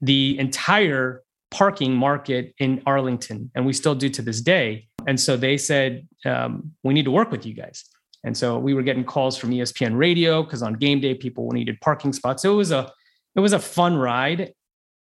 the 0.00 0.38
entire 0.38 1.22
parking 1.50 1.94
market 1.94 2.54
in 2.58 2.82
Arlington, 2.86 3.50
and 3.54 3.66
we 3.66 3.72
still 3.72 3.94
do 3.94 4.08
to 4.08 4.22
this 4.22 4.40
day. 4.40 4.86
And 5.06 5.18
so 5.18 5.36
they 5.36 5.56
said, 5.56 6.06
um, 6.24 6.72
we 6.82 6.94
need 6.94 7.04
to 7.04 7.10
work 7.10 7.30
with 7.30 7.44
you 7.44 7.54
guys. 7.54 7.84
And 8.24 8.36
so 8.36 8.58
we 8.58 8.74
were 8.74 8.82
getting 8.82 9.04
calls 9.04 9.36
from 9.36 9.50
ESPN 9.50 9.96
radio 9.96 10.42
because 10.42 10.62
on 10.62 10.74
game 10.74 11.00
day, 11.00 11.14
people 11.14 11.50
needed 11.52 11.80
parking 11.80 12.12
spots. 12.12 12.42
So 12.42 12.52
it 12.52 12.56
was 12.56 12.70
a 12.70 12.90
it 13.34 13.40
was 13.40 13.52
a 13.52 13.58
fun 13.58 13.96
ride. 13.96 14.52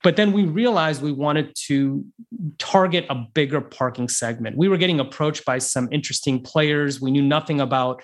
But 0.03 0.15
then 0.15 0.31
we 0.31 0.43
realized 0.43 1.01
we 1.01 1.11
wanted 1.11 1.55
to 1.67 2.05
target 2.59 3.05
a 3.09 3.15
bigger 3.15 3.61
parking 3.61 4.09
segment. 4.09 4.55
We 4.55 4.67
were 4.67 4.77
getting 4.77 4.99
approached 4.99 5.43
by 5.43 5.57
some 5.57 5.89
interesting 5.91 6.43
players. 6.43 7.01
We 7.01 7.09
knew 7.09 7.23
nothing 7.23 7.59
about 7.59 8.03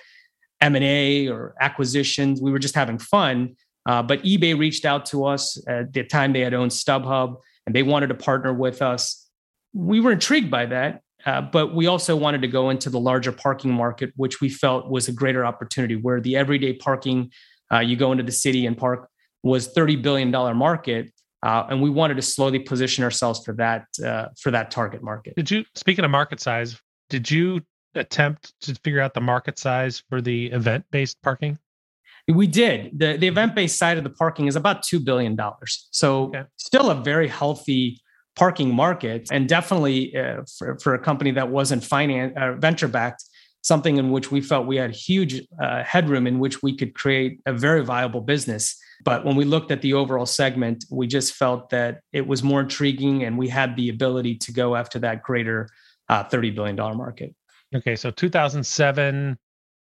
M&A 0.59 1.27
or 1.27 1.53
acquisitions. 1.61 2.41
We 2.41 2.51
were 2.51 2.57
just 2.57 2.73
having 2.73 2.97
fun. 2.97 3.55
Uh, 3.85 4.01
but 4.01 4.23
eBay 4.23 4.57
reached 4.57 4.85
out 4.85 5.05
to 5.07 5.25
us 5.25 5.61
at 5.67 5.93
the 5.93 6.03
time 6.03 6.33
they 6.33 6.39
had 6.39 6.53
owned 6.53 6.71
StubHub 6.71 7.35
and 7.65 7.75
they 7.75 7.83
wanted 7.83 8.07
to 8.07 8.15
partner 8.15 8.53
with 8.53 8.81
us. 8.81 9.29
We 9.73 9.99
were 9.99 10.11
intrigued 10.11 10.51
by 10.51 10.65
that, 10.67 11.01
uh, 11.25 11.41
but 11.41 11.73
we 11.73 11.87
also 11.87 12.15
wanted 12.15 12.41
to 12.41 12.47
go 12.47 12.69
into 12.69 12.89
the 12.89 12.99
larger 12.99 13.31
parking 13.31 13.73
market, 13.73 14.11
which 14.15 14.41
we 14.41 14.49
felt 14.49 14.89
was 14.89 15.07
a 15.07 15.13
greater 15.13 15.45
opportunity 15.45 15.95
where 15.95 16.19
the 16.19 16.35
everyday 16.35 16.73
parking, 16.73 17.31
uh, 17.71 17.79
you 17.79 17.95
go 17.95 18.11
into 18.11 18.23
the 18.23 18.31
city 18.31 18.65
and 18.65 18.77
park, 18.77 19.09
was 19.43 19.73
$30 19.73 20.01
billion 20.01 20.31
market. 20.55 21.11
Uh, 21.43 21.67
and 21.69 21.81
we 21.81 21.89
wanted 21.89 22.15
to 22.15 22.21
slowly 22.21 22.59
position 22.59 23.03
ourselves 23.03 23.43
for 23.43 23.53
that 23.53 23.85
uh, 24.05 24.27
for 24.39 24.49
that 24.49 24.71
target 24.71 25.03
market. 25.03 25.35
Did 25.35 25.51
you 25.51 25.65
speaking 25.75 26.05
of 26.05 26.11
market 26.11 26.39
size? 26.39 26.79
Did 27.09 27.29
you 27.29 27.59
attempt 27.95 28.53
to 28.61 28.73
figure 28.75 29.01
out 29.01 29.13
the 29.13 29.21
market 29.21 29.59
size 29.59 30.01
for 30.09 30.21
the 30.21 30.47
event 30.47 30.85
based 30.89 31.21
parking? 31.21 31.59
We 32.27 32.47
did. 32.47 32.97
The, 32.97 33.17
the 33.17 33.27
event 33.27 33.53
based 33.53 33.77
side 33.77 33.97
of 33.97 34.03
the 34.03 34.09
parking 34.09 34.47
is 34.47 34.55
about 34.55 34.83
$2 34.83 35.03
billion. 35.03 35.37
So, 35.91 36.25
okay. 36.25 36.43
still 36.57 36.89
a 36.89 36.95
very 36.95 37.27
healthy 37.27 38.01
parking 38.35 38.73
market, 38.73 39.27
and 39.31 39.47
definitely 39.47 40.15
uh, 40.15 40.41
for, 40.57 40.77
for 40.79 40.95
a 40.95 40.99
company 40.99 41.31
that 41.31 41.49
wasn't 41.49 41.83
finance, 41.83 42.33
uh, 42.37 42.53
venture 42.53 42.87
backed, 42.87 43.23
something 43.61 43.97
in 43.97 44.11
which 44.11 44.31
we 44.31 44.41
felt 44.41 44.67
we 44.67 44.77
had 44.77 44.95
huge 44.95 45.41
uh, 45.61 45.83
headroom 45.83 46.27
in 46.27 46.39
which 46.39 46.63
we 46.63 46.75
could 46.75 46.93
create 46.95 47.39
a 47.45 47.53
very 47.53 47.83
viable 47.83 48.21
business. 48.21 48.75
But 49.03 49.25
when 49.25 49.35
we 49.35 49.45
looked 49.45 49.71
at 49.71 49.81
the 49.81 49.93
overall 49.93 50.25
segment, 50.25 50.85
we 50.89 51.07
just 51.07 51.33
felt 51.33 51.69
that 51.69 52.01
it 52.11 52.25
was 52.25 52.41
more 52.41 52.61
intriguing 52.61 53.23
and 53.23 53.37
we 53.37 53.49
had 53.49 53.75
the 53.75 53.89
ability 53.89 54.35
to 54.37 54.51
go 54.51 54.75
after 54.75 54.99
that 54.99 55.23
greater 55.23 55.69
uh, 56.09 56.23
$30 56.23 56.55
billion 56.55 56.75
market. 56.75 57.35
Okay, 57.75 57.95
so 57.95 58.11
2007, 58.11 59.37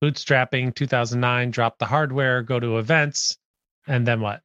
bootstrapping 0.06 0.74
2009 0.76 1.52
drop 1.52 1.80
the 1.80 1.86
hardware 1.86 2.44
go 2.44 2.60
to 2.60 2.78
events 2.78 3.38
and 3.88 4.08
then 4.08 4.22
what? 4.22 4.42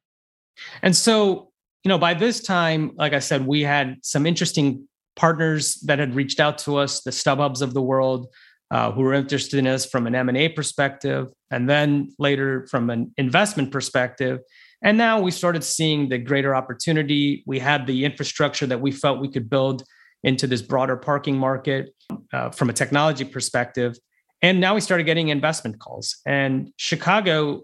And 0.81 0.95
so 0.95 1.51
you 1.83 1.89
know 1.89 1.97
by 1.97 2.13
this 2.13 2.41
time 2.41 2.91
like 2.95 3.13
i 3.13 3.19
said 3.19 3.45
we 3.45 3.61
had 3.61 3.97
some 4.03 4.25
interesting 4.25 4.87
partners 5.15 5.75
that 5.85 5.99
had 5.99 6.15
reached 6.15 6.39
out 6.39 6.57
to 6.59 6.77
us 6.77 7.01
the 7.01 7.11
stubhubs 7.11 7.61
of 7.61 7.73
the 7.73 7.81
world 7.81 8.27
uh, 8.71 8.91
who 8.91 9.01
were 9.01 9.13
interested 9.13 9.59
in 9.59 9.67
us 9.67 9.85
from 9.85 10.07
an 10.07 10.15
m&a 10.15 10.47
perspective 10.49 11.27
and 11.49 11.69
then 11.69 12.09
later 12.17 12.65
from 12.67 12.89
an 12.89 13.13
investment 13.17 13.71
perspective. 13.71 14.39
And 14.81 14.97
now 14.97 15.19
we 15.19 15.29
started 15.29 15.63
seeing 15.63 16.09
the 16.09 16.17
greater 16.17 16.55
opportunity. 16.55 17.43
We 17.45 17.59
had 17.59 17.85
the 17.85 18.05
infrastructure 18.05 18.65
that 18.65 18.81
we 18.81 18.91
felt 18.91 19.19
we 19.19 19.29
could 19.29 19.49
build 19.49 19.83
into 20.23 20.47
this 20.47 20.61
broader 20.61 20.95
parking 20.95 21.37
market 21.37 21.93
uh, 22.33 22.49
from 22.49 22.69
a 22.69 22.73
technology 22.73 23.25
perspective 23.25 23.97
and 24.41 24.59
now 24.59 24.73
we 24.75 24.81
started 24.81 25.03
getting 25.03 25.29
investment 25.29 25.79
calls. 25.79 26.17
And 26.25 26.71
Chicago 26.77 27.63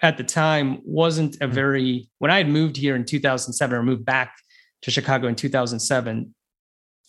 at 0.00 0.16
the 0.16 0.24
time 0.24 0.80
wasn't 0.84 1.36
a 1.40 1.46
hmm. 1.46 1.52
very, 1.52 2.08
when 2.18 2.30
I 2.30 2.38
had 2.38 2.48
moved 2.48 2.76
here 2.76 2.96
in 2.96 3.04
2007 3.04 3.76
or 3.76 3.82
moved 3.82 4.04
back 4.04 4.34
to 4.82 4.90
Chicago 4.90 5.28
in 5.28 5.34
2007, 5.34 6.34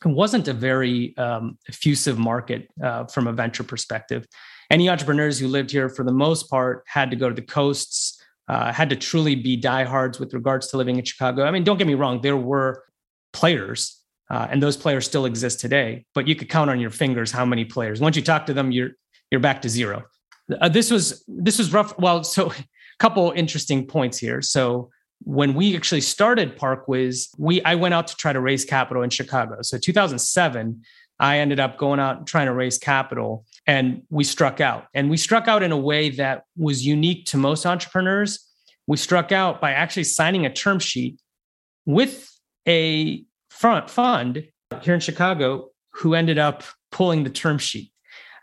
it 0.04 0.08
wasn't 0.08 0.48
a 0.48 0.54
very 0.54 1.18
um, 1.18 1.58
effusive 1.68 2.18
market 2.18 2.70
uh, 2.84 3.06
from 3.06 3.28
a 3.28 3.34
venture 3.34 3.64
perspective. 3.64 4.26
Any 4.70 4.90
entrepreneurs 4.90 5.40
who 5.40 5.48
lived 5.48 5.72
here, 5.72 5.90
for 5.90 6.04
the 6.04 6.12
most 6.12 6.50
part, 6.50 6.84
had 6.88 7.10
to 7.12 7.16
go 7.16 7.30
to 7.30 7.36
the 7.36 7.42
coasts, 7.42 8.22
uh, 8.48 8.72
had 8.72 8.90
to 8.90 8.96
truly 8.96 9.36
be 9.36 9.56
diehards 9.56 10.20
with 10.20 10.34
regards 10.34 10.68
to 10.68 10.78
living 10.78 10.98
in 10.98 11.06
Chicago. 11.06 11.44
I 11.44 11.52
mean, 11.52 11.64
don't 11.64 11.78
get 11.78 11.88
me 11.88 11.94
wrong, 11.94 12.22
there 12.22 12.38
were 12.38 12.84
players, 13.34 14.00
uh, 14.30 14.48
and 14.50 14.62
those 14.62 14.78
players 14.78 15.06
still 15.06 15.26
exist 15.26 15.60
today, 15.60 16.06
but 16.14 16.28
you 16.28 16.36
could 16.36 16.50
count 16.50 16.70
on 16.70 16.80
your 16.80 16.90
fingers 16.90 17.32
how 17.32 17.46
many 17.46 17.66
players. 17.66 18.00
Once 18.00 18.16
you 18.16 18.22
talk 18.22 18.46
to 18.46 18.54
them, 18.54 18.72
you're 18.72 18.92
you're 19.32 19.41
back 19.41 19.62
to 19.63 19.70
zero. 19.70 20.03
Uh, 20.62 20.70
this 20.70 20.91
was 20.91 21.24
this 21.27 21.58
was 21.58 21.74
rough. 21.74 21.98
Well, 21.98 22.24
so 22.24 22.51
a 22.51 22.55
couple 23.00 23.32
interesting 23.36 23.86
points 23.88 24.17
here. 24.17 24.41
So 24.41 24.89
when 25.24 25.53
we 25.53 25.75
actually 25.75 26.01
started 26.01 26.58
ParkWhiz, 26.58 27.29
we 27.38 27.63
I 27.63 27.75
went 27.75 27.94
out 27.94 28.08
to 28.08 28.15
try 28.15 28.34
to 28.34 28.39
raise 28.39 28.65
capital 28.65 29.03
in 29.03 29.10
Chicago. 29.10 29.58
So 29.62 29.77
2007, 29.77 30.84
I 31.20 31.39
ended 31.39 31.60
up 31.60 31.77
going 31.77 32.00
out 32.00 32.17
and 32.17 32.27
trying 32.27 32.48
to 32.48 32.53
raise 32.53 32.77
capital, 32.77 33.46
and 33.65 34.03
we 34.10 34.24
struck 34.24 34.60
out. 34.60 34.88
And 34.94 35.10
we 35.10 35.17
struck 35.17 35.48
out 35.48 35.63
in 35.63 35.72
a 35.72 35.77
way 35.77 36.10
that 36.12 36.44
was 36.58 36.86
unique 36.86 37.25
to 37.27 37.38
most 37.38 37.65
entrepreneurs. 37.65 38.39
We 38.88 38.98
struck 38.98 39.32
out 39.32 39.62
by 39.62 39.72
actually 39.72 40.03
signing 40.03 40.46
a 40.46 40.53
term 40.53 40.79
sheet 40.79 41.20
with 41.86 42.29
a 42.67 43.24
front 43.50 43.89
fund 43.89 44.48
here 44.82 44.94
in 44.94 45.00
Chicago 45.00 45.70
who 45.91 46.13
ended 46.13 46.38
up 46.38 46.63
pulling 46.91 47.24
the 47.24 47.29
term 47.29 47.58
sheet 47.58 47.91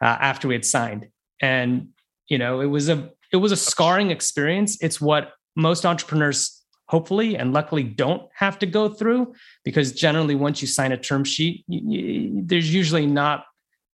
uh, 0.02 0.18
after 0.20 0.48
we 0.48 0.54
had 0.54 0.64
signed. 0.64 1.08
And 1.40 1.88
you 2.28 2.38
know, 2.38 2.60
it 2.60 2.66
was 2.66 2.88
a 2.88 3.10
it 3.32 3.36
was 3.36 3.52
a 3.52 3.56
scarring 3.56 4.10
experience. 4.10 4.76
It's 4.82 5.00
what 5.00 5.32
most 5.56 5.86
entrepreneurs 5.86 6.62
hopefully 6.88 7.36
and 7.36 7.54
luckily 7.54 7.82
don't 7.82 8.28
have 8.34 8.58
to 8.58 8.66
go 8.66 8.88
through 8.88 9.34
because 9.64 9.92
generally 9.92 10.34
once 10.34 10.60
you 10.60 10.68
sign 10.68 10.92
a 10.92 10.96
term 10.96 11.24
sheet 11.24 11.64
you, 11.66 11.80
you, 11.90 12.42
there's 12.44 12.72
usually 12.72 13.06
not 13.06 13.46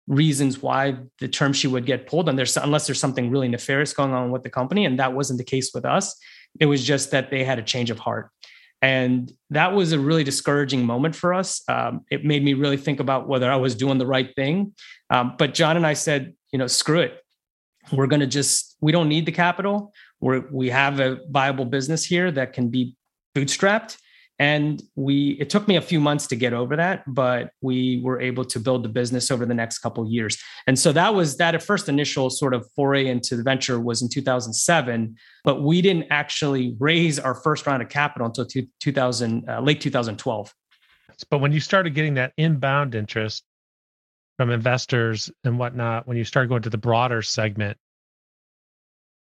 reasons 0.06 0.62
why 0.62 0.96
the 1.20 1.28
term 1.28 1.52
sheet 1.52 1.68
would 1.68 1.84
get 1.84 2.06
pulled 2.06 2.26
and 2.26 2.38
there's 2.38 2.56
unless 2.56 2.86
there's 2.86 3.00
something 3.00 3.30
really 3.30 3.48
nefarious 3.48 3.92
going 3.92 4.14
on 4.14 4.30
with 4.30 4.42
the 4.44 4.48
company 4.48 4.86
and 4.86 4.98
that 4.98 5.12
wasn't 5.12 5.36
the 5.36 5.44
case 5.44 5.72
with 5.75 5.84
us 5.84 6.16
it 6.58 6.66
was 6.66 6.82
just 6.82 7.10
that 7.10 7.30
they 7.30 7.44
had 7.44 7.58
a 7.58 7.62
change 7.62 7.90
of 7.90 7.98
heart 7.98 8.30
and 8.83 9.33
that 9.50 9.73
was 9.73 9.92
a 9.92 9.99
really 9.99 10.25
discouraging 10.25 10.85
moment 10.85 11.16
for 11.16 11.33
us. 11.33 11.62
Um, 11.68 12.04
it 12.11 12.25
made 12.25 12.45
me 12.45 12.54
really 12.54 12.76
think 12.76 13.00
about 13.00 13.28
whether 13.28 13.50
I 13.50 13.56
was 13.56 13.75
doing 13.75 13.99
the 13.99 14.06
right 14.06 14.35
thing. 14.35 14.75
Um, 15.11 15.35
but 15.38 15.54
John 15.54 15.76
and 15.76 15.87
I 15.87 15.95
said, 15.95 16.35
you 16.52 16.59
know, 16.59 16.66
screw 16.66 17.00
it. 17.00 17.23
We're 17.92 18.06
going 18.06 18.21
to 18.21 18.26
just, 18.26 18.76
we 18.80 18.92
don't 18.92 19.09
need 19.09 19.26
the 19.26 19.33
capital. 19.33 19.92
We're, 20.21 20.45
we 20.50 20.71
have 20.71 21.00
a 21.00 21.21
viable 21.30 21.64
business 21.64 22.04
here 22.04 22.30
that 22.33 22.52
can 22.52 22.68
be 22.68 22.97
bootstrapped 23.35 23.97
and 24.38 24.82
we 24.94 25.36
it 25.40 25.48
took 25.48 25.66
me 25.66 25.76
a 25.76 25.80
few 25.80 26.00
months 26.00 26.26
to 26.26 26.36
get 26.36 26.52
over 26.52 26.76
that 26.76 27.02
but 27.06 27.50
we 27.62 28.00
were 28.04 28.20
able 28.20 28.44
to 28.44 28.60
build 28.60 28.82
the 28.82 28.88
business 28.88 29.30
over 29.30 29.46
the 29.46 29.54
next 29.54 29.78
couple 29.78 30.08
years 30.10 30.38
and 30.66 30.78
so 30.78 30.92
that 30.92 31.14
was 31.14 31.36
that 31.36 31.60
first 31.62 31.88
initial 31.88 32.28
sort 32.28 32.54
of 32.54 32.66
foray 32.74 33.06
into 33.06 33.36
the 33.36 33.42
venture 33.42 33.80
was 33.80 34.02
in 34.02 34.08
2007 34.08 35.16
but 35.44 35.62
we 35.62 35.80
didn't 35.80 36.06
actually 36.10 36.74
raise 36.78 37.18
our 37.18 37.34
first 37.34 37.66
round 37.66 37.82
of 37.82 37.88
capital 37.88 38.26
until 38.26 38.46
2000 38.80 39.48
uh, 39.48 39.60
late 39.60 39.80
2012 39.80 40.54
but 41.30 41.38
when 41.38 41.52
you 41.52 41.60
started 41.60 41.94
getting 41.94 42.14
that 42.14 42.32
inbound 42.36 42.94
interest 42.94 43.44
from 44.36 44.50
investors 44.50 45.30
and 45.44 45.58
whatnot 45.58 46.06
when 46.06 46.16
you 46.16 46.24
started 46.24 46.48
going 46.48 46.62
to 46.62 46.70
the 46.70 46.78
broader 46.78 47.22
segment 47.22 47.78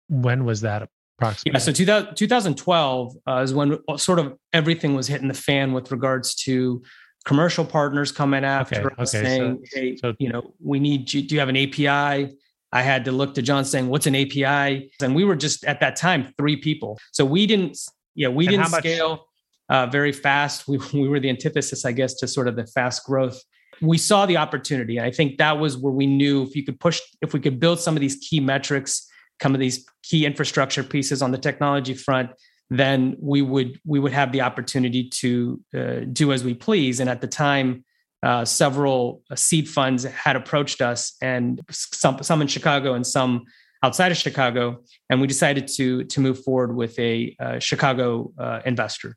when 0.08 0.44
was 0.44 0.62
that? 0.62 0.88
Yeah, 1.22 1.58
so 1.58 1.72
2000, 1.72 2.16
2012 2.16 3.16
uh, 3.26 3.36
is 3.36 3.54
when 3.54 3.78
sort 3.96 4.18
of 4.18 4.36
everything 4.52 4.94
was 4.94 5.06
hitting 5.06 5.28
the 5.28 5.34
fan 5.34 5.72
with 5.72 5.90
regards 5.90 6.34
to 6.34 6.82
commercial 7.24 7.64
partners 7.64 8.12
coming 8.12 8.44
after 8.44 8.86
okay, 8.86 9.02
us 9.02 9.14
okay, 9.14 9.24
saying, 9.24 9.64
so, 9.64 9.80
"Hey, 9.80 9.96
so, 9.96 10.14
you 10.18 10.28
know, 10.28 10.54
we 10.60 10.80
need 10.80 11.12
you. 11.12 11.22
Do 11.22 11.34
you 11.34 11.40
have 11.40 11.48
an 11.48 11.56
API?" 11.56 12.36
I 12.72 12.82
had 12.82 13.04
to 13.04 13.12
look 13.12 13.34
to 13.34 13.42
John 13.42 13.64
saying, 13.64 13.88
"What's 13.88 14.06
an 14.06 14.16
API?" 14.16 14.90
And 15.00 15.14
we 15.14 15.24
were 15.24 15.36
just 15.36 15.64
at 15.64 15.80
that 15.80 15.96
time 15.96 16.32
three 16.36 16.56
people, 16.56 16.98
so 17.12 17.24
we 17.24 17.46
didn't. 17.46 17.78
Yeah, 18.16 18.28
we 18.28 18.46
didn't 18.46 18.66
scale 18.66 19.26
uh, 19.68 19.86
very 19.86 20.12
fast. 20.12 20.68
We 20.68 20.78
we 20.92 21.08
were 21.08 21.20
the 21.20 21.30
antithesis, 21.30 21.84
I 21.84 21.92
guess, 21.92 22.14
to 22.14 22.28
sort 22.28 22.48
of 22.48 22.56
the 22.56 22.66
fast 22.66 23.04
growth. 23.04 23.40
We 23.80 23.98
saw 23.98 24.24
the 24.26 24.36
opportunity. 24.36 25.00
I 25.00 25.10
think 25.10 25.38
that 25.38 25.58
was 25.58 25.76
where 25.76 25.92
we 25.92 26.06
knew 26.06 26.42
if 26.42 26.54
you 26.54 26.64
could 26.64 26.78
push, 26.78 27.00
if 27.22 27.32
we 27.32 27.40
could 27.40 27.58
build 27.58 27.80
some 27.80 27.96
of 27.96 28.00
these 28.00 28.16
key 28.16 28.40
metrics 28.40 29.08
some 29.40 29.54
of 29.54 29.60
these 29.60 29.84
key 30.02 30.24
infrastructure 30.26 30.82
pieces 30.82 31.22
on 31.22 31.30
the 31.30 31.38
technology 31.38 31.94
front, 31.94 32.30
then 32.70 33.16
we 33.20 33.42
would 33.42 33.78
we 33.84 33.98
would 33.98 34.12
have 34.12 34.32
the 34.32 34.40
opportunity 34.40 35.08
to 35.08 35.60
uh, 35.76 36.00
do 36.12 36.32
as 36.32 36.44
we 36.44 36.54
please. 36.54 37.00
And 37.00 37.10
at 37.10 37.20
the 37.20 37.26
time, 37.26 37.84
uh, 38.22 38.44
several 38.44 39.22
uh, 39.30 39.36
seed 39.36 39.68
funds 39.68 40.04
had 40.04 40.36
approached 40.36 40.80
us, 40.80 41.16
and 41.20 41.60
some 41.70 42.22
some 42.22 42.40
in 42.40 42.48
Chicago 42.48 42.94
and 42.94 43.06
some 43.06 43.44
outside 43.82 44.10
of 44.10 44.16
Chicago, 44.16 44.82
and 45.10 45.20
we 45.20 45.26
decided 45.26 45.68
to 45.76 46.04
to 46.04 46.20
move 46.20 46.42
forward 46.42 46.74
with 46.74 46.98
a 46.98 47.36
uh, 47.38 47.58
Chicago 47.58 48.32
uh, 48.38 48.60
investor. 48.64 49.16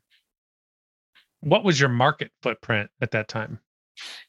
What 1.40 1.64
was 1.64 1.78
your 1.78 1.88
market 1.88 2.30
footprint 2.42 2.90
at 3.00 3.12
that 3.12 3.28
time? 3.28 3.60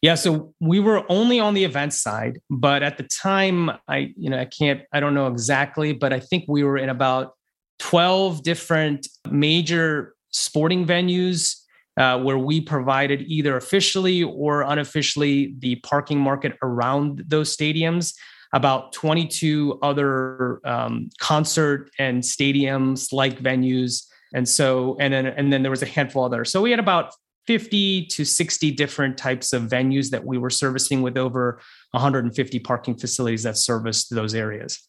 Yeah, 0.01 0.15
so 0.15 0.53
we 0.59 0.79
were 0.79 1.03
only 1.09 1.39
on 1.39 1.53
the 1.53 1.63
event 1.63 1.93
side, 1.93 2.39
but 2.49 2.83
at 2.83 2.97
the 2.97 3.03
time, 3.03 3.71
I 3.88 4.13
you 4.17 4.29
know 4.29 4.39
I 4.39 4.45
can't 4.45 4.81
I 4.93 4.99
don't 4.99 5.13
know 5.13 5.27
exactly, 5.27 5.93
but 5.93 6.13
I 6.13 6.19
think 6.19 6.45
we 6.47 6.63
were 6.63 6.77
in 6.77 6.89
about 6.89 7.33
twelve 7.79 8.43
different 8.43 9.07
major 9.29 10.15
sporting 10.31 10.85
venues 10.85 11.55
uh, 11.97 12.17
where 12.17 12.38
we 12.38 12.61
provided 12.61 13.21
either 13.27 13.57
officially 13.57 14.23
or 14.23 14.61
unofficially 14.61 15.53
the 15.59 15.75
parking 15.77 16.19
market 16.19 16.53
around 16.63 17.23
those 17.27 17.55
stadiums. 17.55 18.13
About 18.51 18.93
22 18.93 19.77
other 19.83 20.59
um, 20.65 21.11
concert 21.19 21.91
and 21.99 22.23
stadiums 22.23 23.13
like 23.13 23.39
venues, 23.39 24.07
and 24.33 24.49
so 24.49 24.97
and 24.99 25.13
then 25.13 25.27
and 25.27 25.53
then 25.53 25.61
there 25.61 25.69
was 25.69 25.83
a 25.83 25.85
handful 25.85 26.23
other. 26.23 26.43
So 26.45 26.59
we 26.59 26.71
had 26.71 26.79
about 26.79 27.13
50 27.48 28.05
to 28.05 28.25
60 28.25 28.72
different 28.72 29.17
types 29.17 29.53
of 29.53 29.63
venues 29.63 30.10
that 30.12 30.24
we 30.24 30.38
were 30.38 30.50
servicing 30.50 31.01
with 31.01 31.17
over 31.17 31.60
150 31.91 32.60
parking 32.60 32.96
facilities 32.96 33.43
that 33.43 33.58
serviced 33.58 34.13
those 34.13 34.36
areas. 34.36 34.88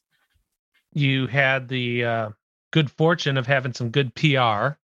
You 0.93 1.27
had 1.27 1.69
the 1.69 2.05
uh, 2.05 2.29
good 2.73 2.91
fortune 2.91 3.37
of 3.37 3.47
having 3.47 3.73
some 3.73 3.91
good 3.91 4.15
PR. 4.15 4.77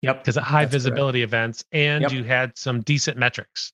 Yep. 0.00 0.22
Because 0.22 0.36
of 0.36 0.44
high 0.44 0.64
visibility 0.64 1.20
correct. 1.20 1.28
events, 1.28 1.64
and 1.72 2.02
yep. 2.02 2.12
you 2.12 2.22
had 2.22 2.56
some 2.56 2.82
decent 2.82 3.16
metrics. 3.16 3.72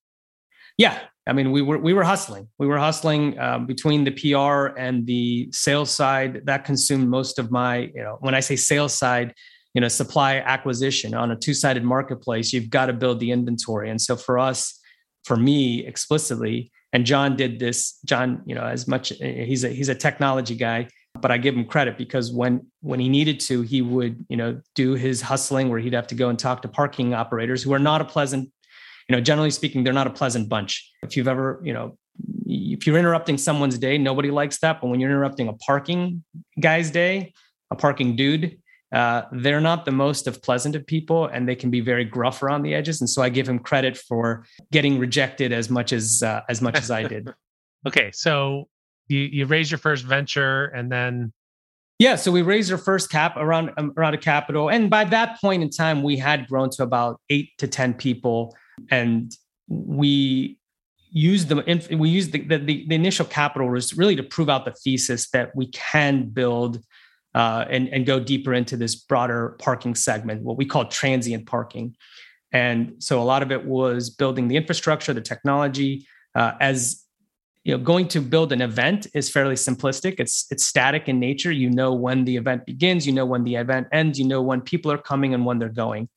Yeah, 0.78 0.98
I 1.26 1.32
mean, 1.32 1.52
we 1.52 1.62
were 1.62 1.78
we 1.78 1.92
were 1.92 2.02
hustling. 2.02 2.48
We 2.58 2.66
were 2.66 2.78
hustling 2.78 3.38
um, 3.38 3.66
between 3.66 4.04
the 4.04 4.10
PR 4.10 4.78
and 4.78 5.06
the 5.06 5.48
sales 5.52 5.90
side. 5.90 6.42
That 6.44 6.64
consumed 6.64 7.08
most 7.08 7.38
of 7.38 7.50
my, 7.50 7.90
you 7.94 8.02
know, 8.02 8.16
when 8.20 8.34
I 8.34 8.40
say 8.40 8.56
sales 8.56 8.92
side, 8.92 9.34
you 9.74 9.80
know 9.80 9.88
supply 9.88 10.36
acquisition 10.36 11.14
on 11.14 11.30
a 11.30 11.36
two-sided 11.36 11.84
marketplace 11.84 12.52
you've 12.52 12.70
got 12.70 12.86
to 12.86 12.92
build 12.92 13.20
the 13.20 13.30
inventory. 13.30 13.90
And 13.90 14.00
so 14.00 14.16
for 14.16 14.38
us 14.38 14.80
for 15.24 15.36
me 15.36 15.86
explicitly 15.86 16.70
and 16.92 17.06
john 17.06 17.34
did 17.34 17.58
this 17.58 17.98
john 18.04 18.42
you 18.44 18.54
know 18.54 18.64
as 18.64 18.86
much 18.86 19.08
he's 19.08 19.64
a 19.64 19.70
he's 19.70 19.88
a 19.88 19.94
technology 19.94 20.54
guy 20.54 20.86
but 21.18 21.30
i 21.30 21.38
give 21.38 21.54
him 21.54 21.64
credit 21.64 21.96
because 21.96 22.30
when 22.30 22.60
when 22.82 23.00
he 23.00 23.08
needed 23.08 23.40
to 23.40 23.62
he 23.62 23.80
would 23.80 24.22
you 24.28 24.36
know 24.36 24.60
do 24.74 24.92
his 24.92 25.22
hustling 25.22 25.70
where 25.70 25.78
he'd 25.78 25.94
have 25.94 26.06
to 26.06 26.14
go 26.14 26.28
and 26.28 26.38
talk 26.38 26.60
to 26.60 26.68
parking 26.68 27.14
operators 27.14 27.62
who 27.62 27.72
are 27.72 27.78
not 27.78 28.02
a 28.02 28.04
pleasant 28.04 28.50
you 29.08 29.16
know 29.16 29.20
generally 29.20 29.50
speaking 29.50 29.84
they're 29.84 29.92
not 29.92 30.06
a 30.06 30.10
pleasant 30.10 30.48
bunch. 30.48 30.90
If 31.02 31.16
you've 31.16 31.28
ever 31.28 31.60
you 31.62 31.72
know 31.72 31.96
if 32.46 32.86
you're 32.86 32.98
interrupting 32.98 33.38
someone's 33.38 33.78
day 33.78 33.98
nobody 33.98 34.30
likes 34.30 34.58
that. 34.58 34.80
But 34.80 34.88
when 34.88 35.00
you're 35.00 35.10
interrupting 35.10 35.48
a 35.48 35.52
parking 35.54 36.24
guy's 36.60 36.90
day 36.90 37.32
a 37.70 37.76
parking 37.76 38.16
dude 38.16 38.58
uh, 38.94 39.26
they're 39.32 39.60
not 39.60 39.84
the 39.84 39.90
most 39.90 40.26
of 40.26 40.40
pleasant 40.40 40.76
of 40.76 40.86
people 40.86 41.26
and 41.26 41.48
they 41.48 41.56
can 41.56 41.70
be 41.70 41.80
very 41.80 42.04
gruff 42.04 42.42
around 42.42 42.62
the 42.62 42.74
edges. 42.74 43.00
And 43.00 43.10
so 43.10 43.22
i 43.22 43.28
give 43.28 43.48
him 43.48 43.58
credit 43.58 43.96
for 43.96 44.46
getting 44.72 44.98
rejected 44.98 45.52
as 45.52 45.68
much 45.68 45.92
as 45.92 46.22
uh, 46.22 46.40
as 46.48 46.62
much 46.62 46.76
as 46.76 46.90
i 46.90 47.02
did. 47.02 47.28
Okay 47.86 48.10
so 48.12 48.68
you 49.08 49.18
you 49.18 49.44
raise 49.44 49.70
your 49.70 49.76
first 49.76 50.06
venture 50.06 50.66
and 50.66 50.90
then 50.90 51.34
yeah 51.98 52.16
so 52.16 52.32
we 52.32 52.40
raised 52.40 52.72
our 52.72 52.78
first 52.78 53.10
cap 53.10 53.36
around 53.36 53.72
um, 53.76 53.92
around 53.98 54.14
a 54.14 54.18
capital. 54.18 54.70
And 54.70 54.88
by 54.88 55.04
that 55.04 55.38
point 55.40 55.62
in 55.62 55.68
time 55.68 56.02
we 56.02 56.16
had 56.16 56.48
grown 56.48 56.70
to 56.70 56.82
about 56.82 57.20
8 57.28 57.50
to 57.58 57.68
10 57.68 57.94
people. 57.94 58.56
And 58.90 59.30
we 59.68 60.58
used 61.10 61.48
the 61.48 61.56
we 61.96 62.08
used 62.08 62.32
the, 62.32 62.40
the, 62.40 62.58
the 62.58 62.94
initial 62.94 63.24
capital 63.24 63.68
was 63.68 63.96
really 63.96 64.16
to 64.16 64.22
prove 64.22 64.48
out 64.48 64.64
the 64.64 64.72
thesis 64.72 65.30
that 65.30 65.54
we 65.54 65.66
can 65.68 66.28
build 66.28 66.82
uh, 67.34 67.64
and, 67.68 67.88
and 67.88 68.06
go 68.06 68.20
deeper 68.20 68.54
into 68.54 68.76
this 68.76 68.94
broader 68.94 69.56
parking 69.58 69.94
segment, 69.94 70.42
what 70.42 70.56
we 70.56 70.64
call 70.64 70.86
transient 70.86 71.46
parking. 71.46 71.96
And 72.52 72.94
so 73.00 73.20
a 73.20 73.24
lot 73.24 73.42
of 73.42 73.50
it 73.50 73.64
was 73.64 74.10
building 74.10 74.48
the 74.48 74.56
infrastructure, 74.56 75.12
the 75.12 75.20
technology. 75.20 76.06
Uh, 76.34 76.52
as 76.60 77.04
you 77.64 77.76
know, 77.76 77.82
going 77.82 78.06
to 78.08 78.20
build 78.20 78.52
an 78.52 78.60
event 78.60 79.06
is 79.14 79.30
fairly 79.30 79.54
simplistic. 79.54 80.16
It's 80.18 80.46
it's 80.50 80.64
static 80.64 81.08
in 81.08 81.18
nature. 81.18 81.50
You 81.50 81.70
know 81.70 81.92
when 81.94 82.24
the 82.24 82.36
event 82.36 82.66
begins, 82.66 83.06
you 83.06 83.12
know 83.12 83.24
when 83.26 83.42
the 83.42 83.56
event 83.56 83.88
ends, 83.90 84.18
you 84.18 84.26
know 84.26 84.42
when 84.42 84.60
people 84.60 84.92
are 84.92 84.98
coming 84.98 85.34
and 85.34 85.44
when 85.44 85.58
they're 85.58 85.68
going. 85.68 86.08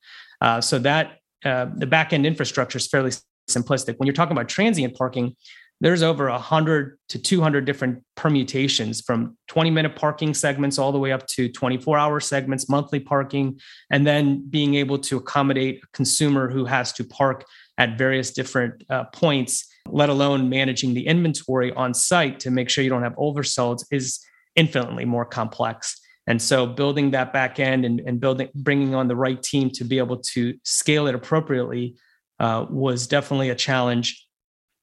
Uh, 0.41 0.61
so 0.61 0.77
that 0.79 1.17
uh, 1.45 1.67
the 1.75 1.87
back 1.87 2.13
end 2.13 2.25
infrastructure 2.25 2.77
is 2.77 2.87
fairly 2.87 3.11
simplistic. 3.49 3.97
When 3.97 4.07
you're 4.07 4.13
talking 4.13 4.33
about 4.33 4.49
transient 4.49 4.95
parking, 4.95 5.35
there's 5.79 6.01
over 6.01 6.29
100 6.29 6.97
to 7.09 7.19
200 7.19 7.65
different 7.65 8.03
permutations 8.15 9.01
from 9.01 9.37
20 9.47 9.69
minute 9.69 9.95
parking 9.95 10.33
segments 10.33 10.77
all 10.77 10.91
the 10.91 10.99
way 10.99 11.11
up 11.11 11.25
to 11.27 11.49
24 11.49 11.97
hour 11.97 12.19
segments 12.19 12.69
monthly 12.69 12.99
parking 12.99 13.59
and 13.91 14.05
then 14.05 14.43
being 14.49 14.75
able 14.75 14.97
to 14.97 15.17
accommodate 15.17 15.81
a 15.83 15.87
consumer 15.93 16.49
who 16.49 16.65
has 16.65 16.91
to 16.93 17.03
park 17.03 17.45
at 17.77 17.97
various 17.97 18.31
different 18.31 18.83
uh, 18.89 19.03
points 19.13 19.67
let 19.91 20.09
alone 20.09 20.49
managing 20.49 20.93
the 20.93 21.07
inventory 21.07 21.71
on 21.73 21.93
site 21.93 22.39
to 22.41 22.51
make 22.51 22.69
sure 22.69 22.83
you 22.83 22.89
don't 22.89 23.03
have 23.03 23.15
oversolds 23.15 23.85
is 23.91 24.19
infinitely 24.55 25.05
more 25.05 25.25
complex. 25.25 25.99
And 26.25 26.41
so 26.41 26.65
building 26.65 27.11
that 27.11 27.31
back 27.31 27.59
end 27.59 27.85
and, 27.85 28.01
and 28.01 28.19
building 28.19 28.49
bringing 28.53 28.93
on 28.95 29.07
the 29.07 29.15
right 29.15 29.41
team 29.41 29.69
to 29.71 29.85
be 29.85 29.97
able 29.97 30.17
to 30.33 30.55
scale 30.63 31.07
it 31.07 31.15
appropriately 31.15 31.95
uh, 32.39 32.65
was 32.69 33.07
definitely 33.07 33.49
a 33.49 33.55
challenge 33.55 34.26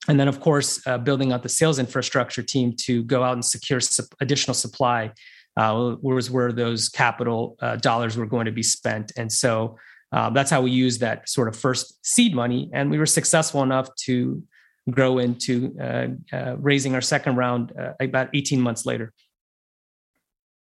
and 0.08 0.20
then 0.20 0.28
of 0.28 0.40
course 0.40 0.84
uh, 0.86 0.98
building 0.98 1.32
out 1.32 1.42
the 1.42 1.48
sales 1.48 1.78
infrastructure 1.78 2.42
team 2.42 2.74
to 2.84 3.02
go 3.04 3.22
out 3.22 3.34
and 3.34 3.44
secure 3.44 3.80
su- 3.80 4.04
additional 4.20 4.54
supply 4.54 5.12
uh, 5.56 5.96
was 6.02 6.30
where 6.30 6.52
those 6.52 6.88
capital 6.88 7.56
uh, 7.60 7.76
dollars 7.76 8.16
were 8.16 8.26
going 8.26 8.46
to 8.46 8.52
be 8.52 8.62
spent. 8.62 9.12
And 9.16 9.30
so 9.30 9.78
uh, 10.12 10.30
that's 10.30 10.50
how 10.50 10.62
we 10.62 10.70
used 10.70 11.00
that 11.00 11.28
sort 11.28 11.48
of 11.48 11.56
first 11.56 12.04
seed 12.04 12.34
money. 12.34 12.70
And 12.72 12.90
we 12.90 12.98
were 12.98 13.06
successful 13.06 13.62
enough 13.62 13.88
to 14.06 14.42
grow 14.90 15.18
into 15.18 15.74
uh, 15.80 16.08
uh, 16.32 16.56
raising 16.58 16.94
our 16.94 17.00
second 17.00 17.36
round 17.36 17.72
about 18.00 18.28
18 18.34 18.60
months 18.60 18.84
later. 18.84 19.12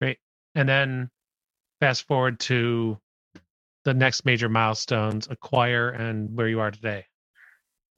Great. 0.00 0.18
And 0.54 0.68
then 0.68 1.10
fast 1.80 2.06
forward 2.06 2.40
to 2.40 2.98
the 3.84 3.94
next 3.94 4.24
major 4.24 4.48
milestones 4.48 5.28
acquire 5.30 5.90
and 5.90 6.34
where 6.36 6.48
you 6.48 6.60
are 6.60 6.70
today 6.70 7.04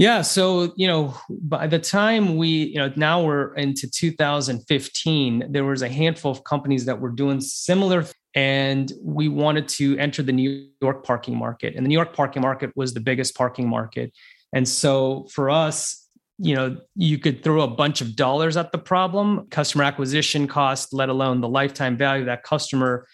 yeah. 0.02 0.20
So, 0.22 0.72
you 0.74 0.88
know, 0.88 1.14
by 1.30 1.68
the 1.68 1.78
time 1.78 2.36
we, 2.36 2.48
you 2.48 2.74
know, 2.74 2.92
now 2.96 3.22
we're 3.22 3.54
into 3.54 3.88
2015, 3.88 5.52
there 5.52 5.64
was 5.64 5.82
a 5.82 5.88
handful 5.88 6.32
of 6.32 6.42
companies 6.42 6.86
that 6.86 7.00
were 7.00 7.10
doing 7.10 7.40
similar. 7.40 8.04
And 8.34 8.92
we 9.00 9.28
wanted 9.28 9.68
to 9.68 9.96
enter 9.98 10.24
the 10.24 10.32
New 10.32 10.66
York 10.80 11.04
parking 11.04 11.36
market. 11.36 11.76
And 11.76 11.86
the 11.86 11.88
New 11.88 11.94
York 11.94 12.16
parking 12.16 12.42
market 12.42 12.72
was 12.74 12.94
the 12.94 13.00
biggest 13.00 13.36
parking 13.36 13.68
market. 13.68 14.12
And 14.52 14.68
so 14.68 15.28
for 15.30 15.50
us, 15.50 16.04
you 16.36 16.56
know, 16.56 16.78
you 16.96 17.18
could 17.18 17.44
throw 17.44 17.60
a 17.60 17.68
bunch 17.68 18.00
of 18.00 18.16
dollars 18.16 18.56
at 18.56 18.72
the 18.72 18.78
problem, 18.78 19.46
customer 19.50 19.84
acquisition 19.84 20.48
cost, 20.48 20.92
let 20.92 21.10
alone 21.10 21.40
the 21.40 21.48
lifetime 21.48 21.96
value 21.96 22.24
that 22.24 22.42
customer 22.42 23.06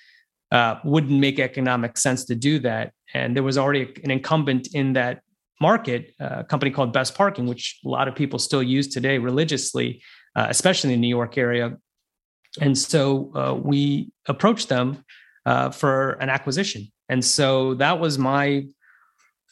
uh, 0.52 0.76
wouldn't 0.84 1.20
make 1.20 1.38
economic 1.38 1.98
sense 1.98 2.24
to 2.24 2.34
do 2.34 2.58
that. 2.60 2.94
And 3.12 3.36
there 3.36 3.42
was 3.42 3.58
already 3.58 3.92
an 4.04 4.10
incumbent 4.10 4.68
in 4.72 4.94
that 4.94 5.20
market, 5.60 6.14
a 6.20 6.44
company 6.44 6.70
called 6.70 6.92
Best 6.92 7.14
Parking, 7.14 7.46
which 7.46 7.80
a 7.84 7.88
lot 7.88 8.08
of 8.08 8.14
people 8.14 8.38
still 8.38 8.62
use 8.62 8.88
today 8.88 9.18
religiously, 9.18 10.02
uh, 10.36 10.46
especially 10.48 10.92
in 10.92 11.00
the 11.00 11.06
New 11.06 11.14
York 11.16 11.36
area. 11.36 11.76
And 12.60 12.76
so 12.76 13.32
uh, 13.34 13.54
we 13.54 14.10
approached 14.26 14.68
them 14.68 15.04
uh, 15.46 15.70
for 15.70 16.12
an 16.12 16.28
acquisition. 16.28 16.90
And 17.08 17.24
so 17.24 17.74
that 17.74 17.98
was 17.98 18.18
my 18.18 18.66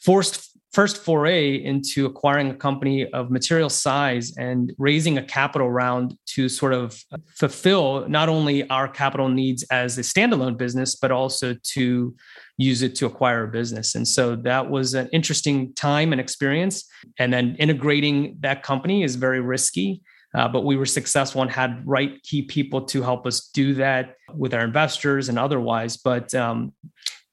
forced 0.03 0.56
first 0.77 1.03
foray 1.03 1.55
into 1.55 2.05
acquiring 2.05 2.51
a 2.51 2.53
company 2.53 3.11
of 3.11 3.31
material 3.31 3.67
size 3.67 4.31
and 4.37 4.71
raising 4.77 5.17
a 5.17 5.23
capital 5.23 5.71
round 5.71 6.15
to 6.27 6.47
sort 6.47 6.71
of 6.71 7.03
fulfill 7.35 8.07
not 8.07 8.29
only 8.29 8.69
our 8.69 8.87
capital 8.87 9.27
needs 9.27 9.63
as 9.71 9.97
a 9.97 10.01
standalone 10.01 10.55
business, 10.55 10.95
but 10.95 11.11
also 11.11 11.55
to 11.63 12.15
use 12.57 12.83
it 12.83 12.93
to 12.93 13.07
acquire 13.07 13.45
a 13.45 13.47
business. 13.47 13.95
And 13.95 14.07
so 14.07 14.35
that 14.35 14.69
was 14.69 14.93
an 14.93 15.09
interesting 15.11 15.73
time 15.73 16.11
and 16.11 16.21
experience. 16.21 16.85
And 17.17 17.33
then 17.33 17.55
integrating 17.57 18.37
that 18.41 18.61
company 18.61 19.01
is 19.01 19.15
very 19.15 19.41
risky. 19.41 20.03
Uh, 20.35 20.47
but 20.47 20.63
we 20.63 20.75
were 20.75 20.85
successful 20.85 21.41
and 21.41 21.49
had 21.49 21.81
right 21.87 22.21
key 22.21 22.43
people 22.43 22.81
to 22.81 23.01
help 23.01 23.25
us 23.25 23.49
do 23.51 23.73
that 23.73 24.13
with 24.35 24.53
our 24.53 24.63
investors 24.63 25.29
and 25.29 25.39
otherwise. 25.39 25.97
But 25.97 26.35
um, 26.35 26.73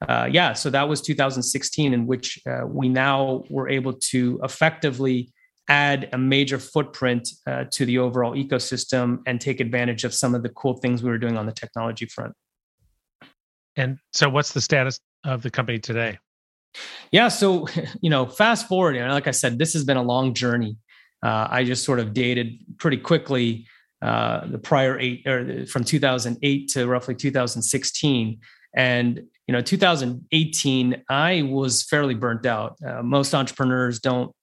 uh, 0.08 0.28
yeah, 0.30 0.52
so 0.52 0.70
that 0.70 0.88
was 0.88 1.00
2016, 1.00 1.94
in 1.94 2.06
which 2.06 2.38
uh, 2.46 2.66
we 2.66 2.88
now 2.88 3.44
were 3.48 3.68
able 3.68 3.92
to 3.92 4.40
effectively 4.42 5.32
add 5.68 6.10
a 6.12 6.18
major 6.18 6.58
footprint 6.58 7.28
uh, 7.46 7.64
to 7.70 7.86
the 7.86 7.98
overall 7.98 8.34
ecosystem 8.34 9.20
and 9.26 9.40
take 9.40 9.60
advantage 9.60 10.04
of 10.04 10.12
some 10.12 10.34
of 10.34 10.42
the 10.42 10.50
cool 10.50 10.74
things 10.74 11.02
we 11.02 11.10
were 11.10 11.18
doing 11.18 11.38
on 11.38 11.46
the 11.46 11.52
technology 11.52 12.06
front. 12.06 12.34
And 13.76 13.98
so, 14.12 14.28
what's 14.28 14.52
the 14.52 14.60
status 14.60 15.00
of 15.24 15.42
the 15.42 15.50
company 15.50 15.78
today? 15.78 16.18
Yeah, 17.10 17.28
so 17.28 17.66
you 18.00 18.10
know, 18.10 18.26
fast 18.26 18.68
forward, 18.68 18.96
and 18.96 19.10
like 19.12 19.26
I 19.26 19.32
said, 19.32 19.58
this 19.58 19.72
has 19.72 19.84
been 19.84 19.96
a 19.96 20.02
long 20.02 20.34
journey. 20.34 20.76
Uh, 21.22 21.48
I 21.50 21.64
just 21.64 21.84
sort 21.84 22.00
of 22.00 22.12
dated 22.12 22.58
pretty 22.78 22.98
quickly 22.98 23.66
uh, 24.02 24.46
the 24.46 24.58
prior 24.58 24.98
eight 25.00 25.26
or 25.26 25.64
from 25.66 25.82
2008 25.84 26.68
to 26.68 26.86
roughly 26.86 27.14
2016, 27.14 28.38
and 28.76 29.22
you 29.46 29.52
know, 29.52 29.60
2018, 29.60 31.04
I 31.08 31.42
was 31.42 31.82
fairly 31.82 32.14
burnt 32.14 32.46
out. 32.46 32.76
Uh, 32.86 33.02
most 33.02 33.34
entrepreneurs 33.34 34.00
don't 34.00 34.34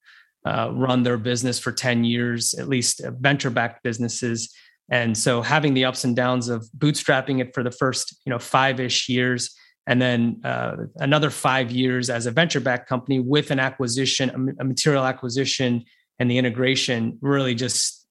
uh, 0.44 0.70
run 0.72 1.02
their 1.02 1.18
business 1.18 1.58
for 1.58 1.72
10 1.72 2.04
years, 2.04 2.54
at 2.54 2.68
least 2.68 3.00
venture-backed 3.18 3.82
businesses. 3.82 4.52
And 4.90 5.16
so 5.16 5.42
having 5.42 5.74
the 5.74 5.84
ups 5.84 6.04
and 6.04 6.14
downs 6.14 6.48
of 6.48 6.68
bootstrapping 6.76 7.40
it 7.40 7.54
for 7.54 7.62
the 7.62 7.70
first, 7.70 8.16
you 8.24 8.30
know, 8.30 8.38
five-ish 8.38 9.08
years, 9.08 9.54
and 9.88 10.00
then 10.00 10.40
uh, 10.44 10.76
another 10.96 11.30
five 11.30 11.72
years 11.72 12.08
as 12.08 12.26
a 12.26 12.30
venture-backed 12.30 12.88
company 12.88 13.18
with 13.18 13.50
an 13.50 13.58
acquisition, 13.58 14.54
a 14.60 14.64
material 14.64 15.04
acquisition, 15.04 15.84
and 16.20 16.30
the 16.30 16.38
integration 16.38 17.18
really 17.20 17.54
just, 17.56 18.06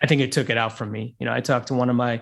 I 0.00 0.06
think 0.06 0.20
it 0.20 0.30
took 0.30 0.50
it 0.50 0.58
out 0.58 0.78
from 0.78 0.92
me. 0.92 1.16
You 1.18 1.26
know, 1.26 1.32
I 1.32 1.40
talked 1.40 1.68
to 1.68 1.74
one 1.74 1.90
of 1.90 1.96
my 1.96 2.20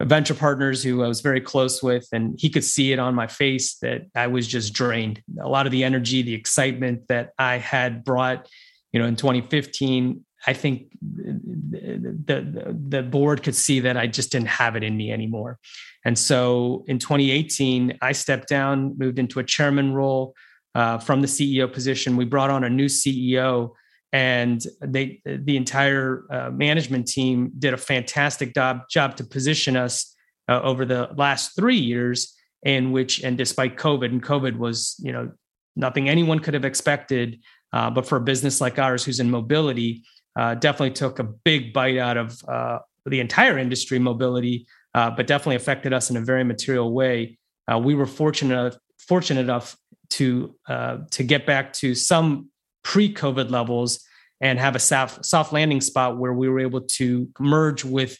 venture 0.00 0.34
partners 0.34 0.82
who 0.82 1.02
I 1.02 1.08
was 1.08 1.20
very 1.20 1.40
close 1.40 1.82
with, 1.82 2.06
and 2.12 2.34
he 2.38 2.48
could 2.48 2.64
see 2.64 2.92
it 2.92 2.98
on 2.98 3.14
my 3.14 3.26
face 3.26 3.76
that 3.78 4.02
I 4.14 4.28
was 4.28 4.46
just 4.46 4.72
drained. 4.72 5.22
A 5.40 5.48
lot 5.48 5.66
of 5.66 5.72
the 5.72 5.84
energy, 5.84 6.22
the 6.22 6.34
excitement 6.34 7.08
that 7.08 7.30
I 7.38 7.58
had 7.58 8.04
brought, 8.04 8.48
you 8.92 9.00
know, 9.00 9.06
in 9.06 9.16
2015, 9.16 10.24
I 10.46 10.52
think 10.54 10.90
the, 11.02 12.74
the, 12.88 13.02
board 13.02 13.42
could 13.42 13.54
see 13.54 13.80
that 13.80 13.98
I 13.98 14.06
just 14.06 14.32
didn't 14.32 14.48
have 14.48 14.74
it 14.74 14.82
in 14.82 14.96
me 14.96 15.12
anymore. 15.12 15.58
And 16.06 16.18
so 16.18 16.84
in 16.88 16.98
2018, 16.98 17.98
I 18.00 18.12
stepped 18.12 18.48
down, 18.48 18.96
moved 18.96 19.18
into 19.18 19.38
a 19.38 19.44
chairman 19.44 19.92
role 19.92 20.34
uh, 20.74 20.96
from 20.98 21.20
the 21.20 21.26
CEO 21.26 21.70
position. 21.70 22.16
We 22.16 22.24
brought 22.24 22.48
on 22.48 22.64
a 22.64 22.70
new 22.70 22.86
CEO 22.86 23.72
and 24.12 24.66
they 24.80 25.20
the 25.24 25.56
entire 25.56 26.24
uh, 26.30 26.50
management 26.50 27.06
team 27.06 27.52
did 27.58 27.74
a 27.74 27.76
fantastic 27.76 28.54
job 28.54 28.82
job 28.90 29.16
to 29.16 29.24
position 29.24 29.76
us 29.76 30.14
uh, 30.48 30.60
over 30.62 30.84
the 30.84 31.08
last 31.16 31.54
three 31.54 31.76
years 31.76 32.36
in 32.64 32.92
which 32.92 33.22
and 33.22 33.38
despite 33.38 33.76
covid 33.76 34.06
and 34.06 34.22
covid 34.22 34.56
was 34.58 34.96
you 34.98 35.12
know 35.12 35.30
nothing 35.76 36.08
anyone 36.08 36.40
could 36.40 36.54
have 36.54 36.64
expected 36.64 37.40
uh, 37.72 37.88
but 37.88 38.06
for 38.06 38.16
a 38.16 38.20
business 38.20 38.60
like 38.60 38.78
ours 38.78 39.04
who's 39.04 39.20
in 39.20 39.30
mobility 39.30 40.02
uh, 40.36 40.54
definitely 40.54 40.90
took 40.90 41.18
a 41.18 41.24
big 41.24 41.72
bite 41.72 41.98
out 41.98 42.16
of 42.16 42.40
uh, 42.48 42.78
the 43.06 43.20
entire 43.20 43.58
industry 43.58 43.98
mobility 43.98 44.66
uh, 44.94 45.10
but 45.10 45.26
definitely 45.26 45.56
affected 45.56 45.92
us 45.92 46.10
in 46.10 46.16
a 46.16 46.20
very 46.20 46.42
material 46.42 46.92
way. 46.92 47.38
We 47.80 47.94
were 47.94 48.06
fortunate 48.06 48.76
fortunate 48.98 49.42
enough 49.42 49.76
to 50.10 50.56
to 50.66 51.22
get 51.22 51.46
back 51.46 51.72
to 51.74 51.94
some 51.94 52.49
pre-COVID 52.82 53.50
levels 53.50 54.04
and 54.40 54.58
have 54.58 54.74
a 54.74 54.78
soft, 54.78 55.24
soft 55.24 55.52
landing 55.52 55.80
spot 55.80 56.18
where 56.18 56.32
we 56.32 56.48
were 56.48 56.60
able 56.60 56.80
to 56.80 57.28
merge 57.38 57.84
with 57.84 58.16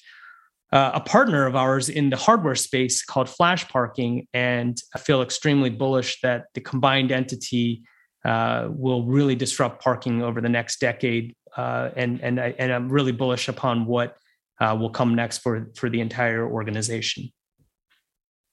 uh, 0.72 0.92
a 0.94 1.00
partner 1.00 1.46
of 1.46 1.56
ours 1.56 1.88
in 1.88 2.10
the 2.10 2.16
hardware 2.16 2.54
space 2.54 3.02
called 3.04 3.28
Flash 3.28 3.68
Parking. 3.68 4.28
And 4.32 4.80
I 4.94 4.98
feel 4.98 5.22
extremely 5.22 5.70
bullish 5.70 6.20
that 6.22 6.46
the 6.54 6.60
combined 6.60 7.10
entity 7.10 7.82
uh, 8.24 8.68
will 8.70 9.04
really 9.04 9.34
disrupt 9.34 9.82
parking 9.82 10.22
over 10.22 10.40
the 10.40 10.48
next 10.48 10.80
decade. 10.80 11.34
Uh, 11.56 11.90
and 11.96 12.20
and 12.20 12.40
I, 12.40 12.54
and 12.58 12.72
I'm 12.72 12.88
really 12.88 13.12
bullish 13.12 13.48
upon 13.48 13.86
what 13.86 14.16
uh, 14.60 14.76
will 14.78 14.90
come 14.90 15.14
next 15.14 15.38
for 15.38 15.68
for 15.74 15.88
the 15.90 16.00
entire 16.00 16.48
organization. 16.48 17.30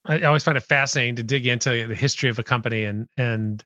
I 0.06 0.22
always 0.22 0.44
find 0.44 0.58
it 0.58 0.62
fascinating 0.62 1.18
to 1.18 1.24
dig 1.24 1.48
into 1.48 1.86
the 1.86 1.96
history 1.96 2.30
of 2.30 2.40
a 2.40 2.44
company 2.44 2.86
and 2.86 3.08
and 3.18 3.64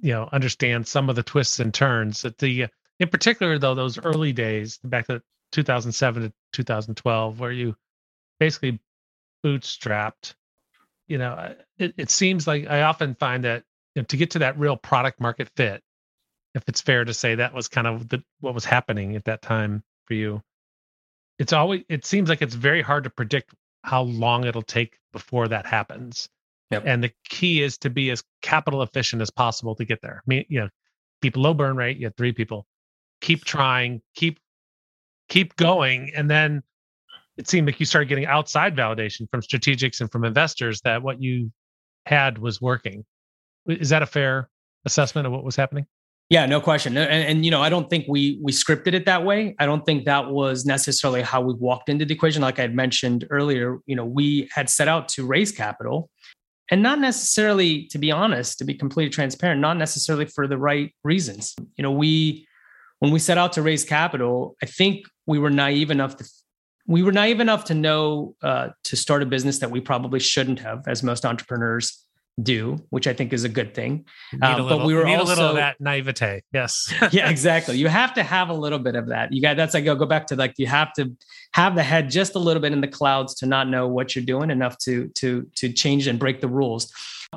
you 0.00 0.12
know 0.12 0.28
understand 0.32 0.86
some 0.86 1.08
of 1.08 1.16
the 1.16 1.22
twists 1.22 1.60
and 1.60 1.72
turns 1.72 2.22
that 2.22 2.38
the 2.38 2.64
uh, 2.64 2.68
in 3.00 3.08
particular 3.08 3.58
though 3.58 3.74
those 3.74 3.98
early 3.98 4.32
days 4.32 4.78
back 4.84 5.06
to 5.06 5.22
2007 5.52 6.22
to 6.22 6.32
2012 6.52 7.40
where 7.40 7.52
you 7.52 7.76
basically 8.38 8.80
bootstrapped 9.44 10.34
you 11.06 11.18
know 11.18 11.32
uh, 11.32 11.54
it, 11.78 11.94
it 11.96 12.10
seems 12.10 12.46
like 12.46 12.66
i 12.68 12.82
often 12.82 13.14
find 13.14 13.44
that 13.44 13.62
you 13.94 14.02
know, 14.02 14.06
to 14.06 14.16
get 14.16 14.30
to 14.32 14.40
that 14.40 14.58
real 14.58 14.76
product 14.76 15.20
market 15.20 15.48
fit 15.56 15.82
if 16.54 16.62
it's 16.68 16.80
fair 16.80 17.04
to 17.04 17.14
say 17.14 17.34
that 17.34 17.52
was 17.52 17.68
kind 17.68 17.86
of 17.86 18.08
the, 18.08 18.22
what 18.40 18.54
was 18.54 18.64
happening 18.64 19.16
at 19.16 19.24
that 19.24 19.42
time 19.42 19.82
for 20.06 20.14
you 20.14 20.42
it's 21.38 21.52
always 21.52 21.82
it 21.88 22.04
seems 22.04 22.28
like 22.28 22.42
it's 22.42 22.54
very 22.54 22.82
hard 22.82 23.04
to 23.04 23.10
predict 23.10 23.54
how 23.82 24.02
long 24.02 24.44
it'll 24.44 24.62
take 24.62 24.98
before 25.12 25.48
that 25.48 25.66
happens 25.66 26.28
Yep. 26.74 26.82
And 26.86 27.04
the 27.04 27.12
key 27.28 27.62
is 27.62 27.78
to 27.78 27.90
be 27.90 28.10
as 28.10 28.22
capital 28.42 28.82
efficient 28.82 29.22
as 29.22 29.30
possible 29.30 29.74
to 29.76 29.84
get 29.84 30.00
there. 30.02 30.22
I 30.24 30.24
mean, 30.26 30.44
you 30.48 30.60
know, 30.60 30.68
keep 31.22 31.36
low 31.36 31.54
burn 31.54 31.76
rate. 31.76 31.96
You 31.96 32.06
have 32.06 32.16
three 32.16 32.32
people. 32.32 32.66
Keep 33.20 33.44
trying. 33.44 34.02
Keep 34.14 34.38
keep 35.28 35.56
going, 35.56 36.12
and 36.14 36.30
then 36.30 36.62
it 37.36 37.48
seemed 37.48 37.66
like 37.66 37.80
you 37.80 37.86
started 37.86 38.08
getting 38.08 38.26
outside 38.26 38.76
validation 38.76 39.28
from 39.30 39.40
strategics 39.40 40.00
and 40.00 40.10
from 40.10 40.24
investors 40.24 40.80
that 40.82 41.02
what 41.02 41.20
you 41.22 41.50
had 42.06 42.38
was 42.38 42.60
working. 42.60 43.04
Is 43.66 43.88
that 43.88 44.02
a 44.02 44.06
fair 44.06 44.48
assessment 44.84 45.26
of 45.26 45.32
what 45.32 45.44
was 45.44 45.56
happening? 45.56 45.86
Yeah, 46.30 46.46
no 46.46 46.60
question. 46.60 46.96
And, 46.96 47.10
and, 47.10 47.44
you 47.44 47.50
know, 47.50 47.60
I 47.60 47.68
don't 47.68 47.90
think 47.90 48.06
we 48.08 48.40
we 48.42 48.50
scripted 48.50 48.94
it 48.94 49.04
that 49.06 49.24
way. 49.24 49.54
I 49.58 49.66
don't 49.66 49.84
think 49.84 50.04
that 50.06 50.30
was 50.30 50.64
necessarily 50.64 51.22
how 51.22 51.42
we 51.42 51.54
walked 51.54 51.88
into 51.88 52.04
the 52.04 52.14
equation. 52.14 52.40
Like 52.40 52.58
I 52.58 52.62
had 52.62 52.74
mentioned 52.74 53.26
earlier, 53.30 53.78
you 53.86 53.94
know, 53.94 54.04
we 54.04 54.48
had 54.52 54.70
set 54.70 54.88
out 54.88 55.08
to 55.10 55.26
raise 55.26 55.52
capital 55.52 56.10
and 56.70 56.82
not 56.82 56.98
necessarily 56.98 57.86
to 57.86 57.98
be 57.98 58.10
honest 58.10 58.58
to 58.58 58.64
be 58.64 58.74
completely 58.74 59.10
transparent 59.10 59.60
not 59.60 59.76
necessarily 59.76 60.24
for 60.24 60.46
the 60.46 60.58
right 60.58 60.94
reasons. 61.04 61.54
You 61.76 61.82
know 61.82 61.92
we 61.92 62.46
when 63.00 63.12
we 63.12 63.18
set 63.18 63.38
out 63.38 63.52
to 63.52 63.62
raise 63.62 63.84
capital 63.84 64.56
i 64.62 64.66
think 64.66 65.06
we 65.26 65.38
were 65.38 65.50
naive 65.50 65.90
enough 65.90 66.16
to 66.16 66.24
we 66.86 67.02
were 67.02 67.12
naive 67.12 67.40
enough 67.40 67.64
to 67.64 67.74
know 67.74 68.34
uh, 68.42 68.68
to 68.84 68.96
start 68.96 69.22
a 69.22 69.26
business 69.26 69.58
that 69.60 69.70
we 69.70 69.80
probably 69.80 70.20
shouldn't 70.20 70.60
have 70.60 70.86
as 70.86 71.02
most 71.02 71.24
entrepreneurs 71.24 72.03
do, 72.42 72.78
which 72.90 73.06
I 73.06 73.12
think 73.12 73.32
is 73.32 73.44
a 73.44 73.48
good 73.48 73.74
thing. 73.74 74.06
Uh, 74.42 74.56
little, 74.60 74.78
but 74.78 74.86
we 74.86 74.94
were 74.94 75.06
also, 75.06 75.24
a 75.24 75.28
little 75.28 75.48
of 75.50 75.56
that 75.56 75.80
naivete. 75.80 76.42
Yes. 76.52 76.92
yeah, 77.12 77.28
exactly. 77.28 77.78
You 77.78 77.88
have 77.88 78.14
to 78.14 78.22
have 78.22 78.48
a 78.48 78.54
little 78.54 78.78
bit 78.78 78.96
of 78.96 79.08
that. 79.08 79.32
You 79.32 79.40
got 79.40 79.56
that's 79.56 79.74
like 79.74 79.84
go 79.84 79.94
go 79.94 80.06
back 80.06 80.26
to 80.28 80.36
like 80.36 80.54
you 80.56 80.66
have 80.66 80.92
to 80.94 81.16
have 81.52 81.74
the 81.74 81.82
head 81.82 82.10
just 82.10 82.34
a 82.34 82.38
little 82.38 82.60
bit 82.60 82.72
in 82.72 82.80
the 82.80 82.88
clouds 82.88 83.34
to 83.36 83.46
not 83.46 83.68
know 83.68 83.86
what 83.86 84.16
you're 84.16 84.24
doing 84.24 84.50
enough 84.50 84.76
to 84.78 85.08
to 85.14 85.48
to 85.56 85.72
change 85.72 86.06
and 86.06 86.18
break 86.18 86.40
the 86.40 86.48
rules. 86.48 86.92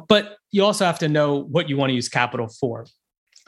But 0.08 0.38
you 0.52 0.64
also 0.64 0.86
have 0.86 1.00
to 1.00 1.08
know 1.08 1.36
what 1.36 1.70
you 1.70 1.78
want 1.78 1.92
to 1.92 1.96
use 1.96 2.10
capital 2.10 2.48
for. 2.48 2.86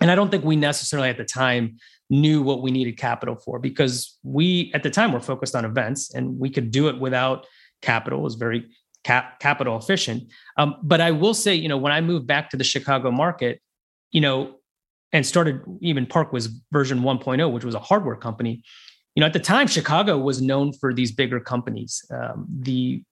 And 0.02 0.10
I 0.10 0.16
don't 0.16 0.30
think 0.30 0.46
we 0.46 0.56
necessarily 0.56 1.10
at 1.10 1.18
the 1.18 1.26
time 1.26 1.78
knew 2.10 2.42
what 2.42 2.62
we 2.62 2.72
needed 2.72 2.98
capital 2.98 3.36
for 3.36 3.60
because 3.60 4.18
we 4.24 4.72
at 4.74 4.84
the 4.84 4.90
time 4.90 5.12
were 5.12 5.20
focused 5.20 5.56
on 5.56 5.66
events 5.66 6.14
and 6.14 6.40
we 6.40 6.50
could 6.50 6.72
do 6.72 6.88
it 6.88 7.00
without 7.00 7.46
capital. 7.82 8.20
It 8.20 8.24
was 8.24 8.36
very 8.36 8.70
cap, 9.04 9.40
capital 9.40 9.78
efficient. 9.78 10.32
Um, 10.58 10.76
but 10.84 11.02
I 11.02 11.12
will 11.12 11.34
say, 11.34 11.56
you 11.56 11.68
know, 11.68 11.78
when 11.78 11.92
I 11.92 12.02
moved 12.02 12.28
back 12.28 12.50
to 12.52 12.58
the 12.58 12.64
Chicago 12.64 13.12
market, 13.12 13.62
you 14.12 14.22
know, 14.22 14.56
and 15.12 15.26
started 15.26 15.62
even 15.82 16.06
ParkWhiz 16.06 16.50
version 16.72 17.00
1.0, 17.00 17.52
which 17.52 17.64
was 17.64 17.76
a 17.76 17.80
hardware 17.80 18.16
company. 18.16 18.64
You 19.16 19.22
know, 19.22 19.28
at 19.28 19.34
the 19.34 19.40
time, 19.40 19.68
Chicago 19.68 20.18
was 20.18 20.42
known 20.42 20.72
for 20.74 20.94
these 20.94 21.12
bigger 21.12 21.40
companies. 21.40 22.06
Um, 22.12 22.48
the 22.50 23.04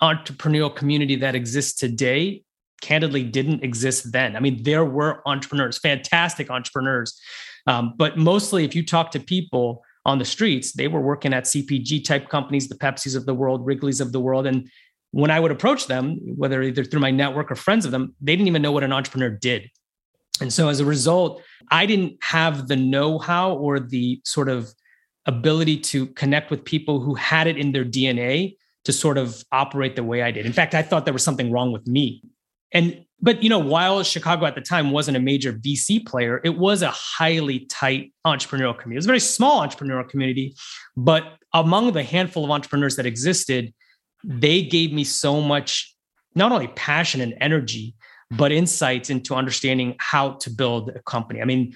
entrepreneurial 0.00 0.74
community 0.74 1.14
that 1.16 1.34
exists 1.34 1.78
today 1.78 2.42
candidly 2.80 3.22
didn't 3.22 3.62
exist 3.62 4.10
then. 4.10 4.34
I 4.34 4.40
mean, 4.40 4.64
there 4.64 4.84
were 4.84 5.22
entrepreneurs, 5.26 5.78
fantastic 5.78 6.50
entrepreneurs, 6.50 7.20
um, 7.68 7.94
but 7.96 8.18
mostly 8.18 8.64
if 8.64 8.74
you 8.74 8.84
talk 8.84 9.12
to 9.12 9.20
people 9.20 9.84
on 10.04 10.18
the 10.18 10.24
streets, 10.24 10.72
they 10.72 10.88
were 10.88 11.00
working 11.00 11.32
at 11.32 11.44
CPG 11.44 12.04
type 12.04 12.28
companies, 12.28 12.68
the 12.68 12.74
Pepsis 12.74 13.16
of 13.16 13.24
the 13.24 13.34
world, 13.34 13.64
Wrigley's 13.64 14.00
of 14.00 14.10
the 14.10 14.18
world, 14.18 14.46
and 14.48 14.68
when 15.12 15.30
I 15.30 15.38
would 15.38 15.50
approach 15.50 15.86
them, 15.86 16.18
whether 16.36 16.62
either 16.62 16.84
through 16.84 17.00
my 17.00 17.10
network 17.10 17.50
or 17.50 17.54
friends 17.54 17.84
of 17.84 17.92
them, 17.92 18.14
they 18.20 18.34
didn't 18.34 18.48
even 18.48 18.62
know 18.62 18.72
what 18.72 18.82
an 18.82 18.92
entrepreneur 18.92 19.30
did. 19.30 19.70
And 20.40 20.52
so 20.52 20.68
as 20.68 20.80
a 20.80 20.84
result, 20.84 21.42
I 21.70 21.86
didn't 21.86 22.16
have 22.22 22.66
the 22.66 22.76
know 22.76 23.18
how 23.18 23.54
or 23.54 23.78
the 23.78 24.20
sort 24.24 24.48
of 24.48 24.72
ability 25.26 25.78
to 25.78 26.06
connect 26.06 26.50
with 26.50 26.64
people 26.64 27.00
who 27.00 27.14
had 27.14 27.46
it 27.46 27.56
in 27.56 27.72
their 27.72 27.84
DNA 27.84 28.56
to 28.84 28.92
sort 28.92 29.18
of 29.18 29.44
operate 29.52 29.94
the 29.94 30.02
way 30.02 30.22
I 30.22 30.32
did. 30.32 30.46
In 30.46 30.52
fact, 30.52 30.74
I 30.74 30.82
thought 30.82 31.04
there 31.04 31.12
was 31.12 31.22
something 31.22 31.52
wrong 31.52 31.72
with 31.72 31.86
me. 31.86 32.22
And 32.72 33.04
but 33.20 33.42
you 33.42 33.48
know, 33.48 33.58
while 33.58 34.02
Chicago 34.02 34.46
at 34.46 34.56
the 34.56 34.60
time 34.60 34.90
wasn't 34.90 35.16
a 35.16 35.20
major 35.20 35.52
VC 35.52 36.04
player, 36.04 36.40
it 36.42 36.58
was 36.58 36.82
a 36.82 36.90
highly 36.90 37.60
tight 37.66 38.12
entrepreneurial 38.26 38.76
community. 38.76 38.96
It 38.96 38.98
was 38.98 39.06
a 39.06 39.08
very 39.08 39.20
small 39.20 39.60
entrepreneurial 39.60 40.08
community, 40.08 40.56
but 40.96 41.38
among 41.54 41.92
the 41.92 42.02
handful 42.02 42.44
of 42.44 42.50
entrepreneurs 42.50 42.96
that 42.96 43.06
existed, 43.06 43.72
they 44.24 44.62
gave 44.62 44.92
me 44.92 45.04
so 45.04 45.40
much, 45.40 45.94
not 46.34 46.52
only 46.52 46.68
passion 46.68 47.20
and 47.20 47.34
energy, 47.40 47.94
but 48.30 48.52
insights 48.52 49.10
into 49.10 49.34
understanding 49.34 49.94
how 49.98 50.32
to 50.34 50.50
build 50.50 50.90
a 50.90 51.02
company. 51.02 51.42
I 51.42 51.44
mean, 51.44 51.74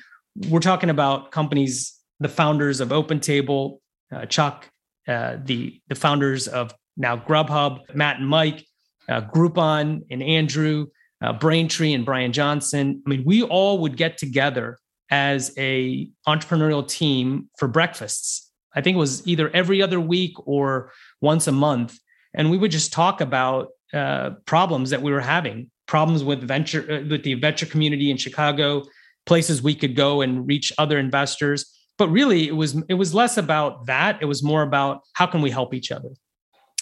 we're 0.48 0.60
talking 0.60 0.90
about 0.90 1.30
companies, 1.30 1.94
the 2.20 2.28
founders 2.28 2.80
of 2.80 2.88
OpenTable, 2.88 3.78
uh, 4.12 4.26
Chuck, 4.26 4.68
uh, 5.06 5.36
the 5.44 5.80
the 5.88 5.94
founders 5.94 6.48
of 6.48 6.74
now 6.96 7.16
Grubhub, 7.16 7.94
Matt 7.94 8.18
and 8.18 8.28
Mike. 8.28 8.64
uh, 9.08 9.20
Groupon 9.20 10.02
and 10.10 10.22
Andrew, 10.22 10.86
uh, 11.22 11.32
Braintree 11.32 11.92
and 11.92 12.04
Bryan 12.04 12.32
Johnson. 12.32 13.02
I 13.06 13.10
mean, 13.10 13.24
we 13.24 13.42
all 13.42 13.78
would 13.78 13.96
get 13.96 14.18
together 14.18 14.78
as 15.10 15.52
a 15.56 16.10
entrepreneurial 16.26 16.86
team 16.86 17.48
for 17.58 17.68
breakfasts. 17.68 18.50
I 18.74 18.80
think 18.80 18.96
it 18.96 18.98
was 18.98 19.26
either 19.26 19.48
every 19.50 19.80
other 19.80 20.00
week 20.00 20.34
or 20.46 20.92
once 21.20 21.46
a 21.46 21.52
month, 21.52 21.98
and 22.36 22.50
we 22.50 22.58
would 22.58 22.70
just 22.70 22.92
talk 22.92 23.20
about 23.20 23.70
uh, 23.92 24.30
problems 24.44 24.90
that 24.90 25.02
we 25.02 25.10
were 25.10 25.20
having, 25.20 25.70
problems 25.86 26.22
with 26.22 26.42
venture 26.42 26.82
uh, 26.82 27.08
with 27.08 27.24
the 27.24 27.34
venture 27.34 27.66
community 27.66 28.10
in 28.10 28.16
Chicago, 28.16 28.84
places 29.24 29.62
we 29.62 29.74
could 29.74 29.96
go 29.96 30.20
and 30.20 30.46
reach 30.46 30.72
other 30.78 30.98
investors. 30.98 31.72
But 31.98 32.10
really, 32.10 32.46
it 32.46 32.54
was 32.54 32.80
it 32.88 32.94
was 32.94 33.14
less 33.14 33.38
about 33.38 33.86
that. 33.86 34.18
It 34.20 34.26
was 34.26 34.42
more 34.42 34.62
about 34.62 35.00
how 35.14 35.26
can 35.26 35.40
we 35.40 35.50
help 35.50 35.72
each 35.72 35.90
other, 35.90 36.10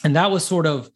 and 0.02 0.16
that 0.16 0.30
was 0.30 0.44
sort 0.44 0.66
of 0.66 0.90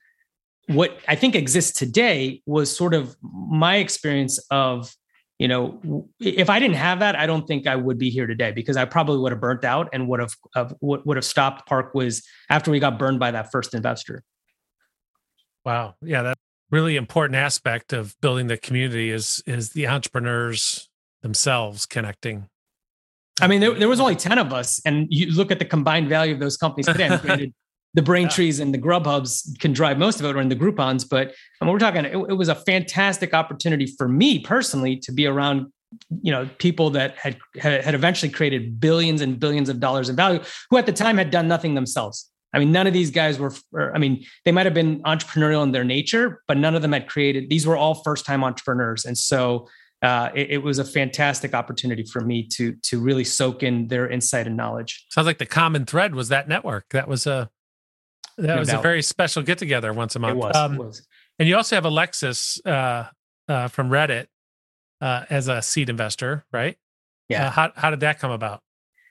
what 0.67 0.99
I 1.07 1.15
think 1.15 1.37
exists 1.37 1.79
today. 1.79 2.43
Was 2.47 2.77
sort 2.77 2.95
of 2.95 3.17
my 3.23 3.77
experience 3.77 4.39
of 4.51 4.93
you 5.39 5.47
know 5.47 6.09
if 6.19 6.51
i 6.51 6.59
didn't 6.59 6.75
have 6.75 6.99
that 6.99 7.15
i 7.15 7.25
don't 7.25 7.47
think 7.47 7.69
i 7.69 7.77
would 7.77 7.97
be 7.97 8.11
here 8.11 8.27
today 8.27 8.51
because 8.51 8.77
i 8.77 8.85
probably 8.85 9.19
would 9.19 9.31
have 9.31 9.41
burnt 9.41 9.65
out 9.65 9.89
and 9.93 10.09
would 10.09 10.19
have 10.19 10.35
would 10.81 11.17
have 11.17 11.25
stopped 11.25 11.69
ParkWhiz 11.69 12.25
after 12.51 12.73
we 12.73 12.81
got 12.81 12.99
burned 12.99 13.21
by 13.21 13.31
that 13.31 13.53
first 13.53 13.73
investor 13.73 14.25
wow 15.69 15.95
yeah 16.03 16.23
that 16.23 16.39
really 16.71 16.97
important 16.97 17.37
aspect 17.37 17.93
of 17.93 18.19
building 18.21 18.47
the 18.47 18.57
community 18.57 19.11
is 19.11 19.43
is 19.47 19.71
the 19.71 19.87
entrepreneurs 19.87 20.89
themselves 21.23 21.85
connecting 21.87 22.49
I 23.41 23.47
mean, 23.47 23.61
there, 23.61 23.73
there 23.73 23.89
was 23.89 24.01
only 24.01 24.17
10 24.31 24.37
of 24.39 24.53
us, 24.53 24.81
and 24.85 25.07
you 25.11 25.31
look 25.33 25.53
at 25.53 25.61
the 25.61 25.65
combined 25.65 26.09
value 26.09 26.35
of 26.35 26.41
those 26.41 26.57
companies 26.57 26.87
today. 26.87 27.53
the 27.95 28.03
Braintrees 28.03 28.61
and 28.61 28.75
the 28.75 28.79
Grubhubs 28.79 29.59
can 29.61 29.73
drive 29.73 29.99
most 29.99 30.21
of 30.21 30.27
it, 30.27 30.37
or 30.37 30.41
in 30.41 30.49
the 30.49 30.57
Groupons. 30.57 31.09
But 31.09 31.33
I 31.61 31.65
mean, 31.65 31.73
we're 31.73 31.79
talking, 31.79 32.05
it, 32.05 32.15
it, 32.15 32.35
was 32.35 32.49
a 32.49 32.55
fantastic 32.55 33.33
opportunity 33.33 33.87
for 33.87 34.09
me 34.09 34.41
personally 34.41 34.97
to 34.99 35.13
be 35.13 35.27
around, 35.27 35.73
you 36.23 36.31
know, 36.31 36.49
people 36.59 36.91
that 36.91 37.17
had 37.17 37.39
had 37.59 37.95
eventually 37.95 38.31
created 38.31 38.79
billions 38.81 39.21
and 39.21 39.41
billions 39.41 39.69
of 39.69 39.81
dollars 39.81 40.09
in 40.09 40.17
value, 40.17 40.41
who 40.71 40.77
at 40.77 40.87
the 40.87 40.93
time 40.93 41.17
had 41.17 41.31
done 41.31 41.49
nothing 41.49 41.75
themselves. 41.75 42.31
I 42.53 42.59
mean, 42.59 42.73
none 42.73 42.87
of 42.87 42.93
these 42.93 43.11
guys 43.11 43.39
were, 43.39 43.53
I 43.95 43.99
mean, 43.99 44.25
they 44.45 44.53
might 44.53 44.67
have 44.67 44.75
been 44.75 45.03
entrepreneurial 45.03 45.63
in 45.63 45.73
their 45.73 45.85
nature, 45.85 46.43
but 46.49 46.57
none 46.57 46.75
of 46.75 46.83
them 46.83 46.93
had 46.93 47.09
created, 47.09 47.51
these 47.51 47.67
were 47.67 47.77
all 47.77 47.95
first 48.03 48.25
time 48.25 48.43
entrepreneurs. 48.43 49.05
And 49.05 49.19
so 49.19 49.69
uh, 50.03 50.31
it, 50.35 50.51
it, 50.51 50.59
was 50.59 50.79
a 50.79 50.85
fantastic 50.85 51.55
opportunity 51.55 52.05
for 52.05 52.21
me 52.21 52.47
to 52.47 52.73
to 52.83 53.01
really 53.01 53.25
soak 53.25 53.65
in 53.65 53.89
their 53.89 54.09
insight 54.09 54.47
and 54.47 54.57
knowledge. 54.57 55.05
Sounds 55.11 55.27
like 55.27 55.39
the 55.39 55.47
common 55.47 55.87
thread 55.87 56.15
was 56.15 56.29
that 56.29 56.49
network. 56.49 56.89
That 56.91 57.09
was 57.09 57.27
a 57.27 57.51
that 58.37 58.47
no 58.47 58.59
was 58.61 58.69
doubt. 58.69 58.79
a 58.79 58.83
very 58.83 59.03
special 59.03 59.43
get 59.43 59.59
together 59.59 59.93
once 59.93 60.15
a 60.15 60.21
month. 60.21 60.37
It 60.37 60.39
was, 60.39 60.57
um, 60.57 60.75
it 60.75 60.79
was. 60.79 61.07
And 61.41 61.49
you 61.49 61.57
also 61.57 61.75
have 61.75 61.85
Alexis 61.85 62.65
uh, 62.65 63.09
uh, 63.49 63.69
from 63.69 63.91
Reddit 63.91 64.27
uh, 65.01 65.25
as 65.31 65.49
a 65.49 65.63
seed 65.63 65.89
investor, 65.91 66.45
right? 66.53 66.77
Yeah. 67.29 67.49
Uh, 67.49 67.51
how 67.51 67.73
how 67.75 67.91
did 67.91 68.01
that 68.01 68.21
come 68.21 68.31
about? 68.31 68.63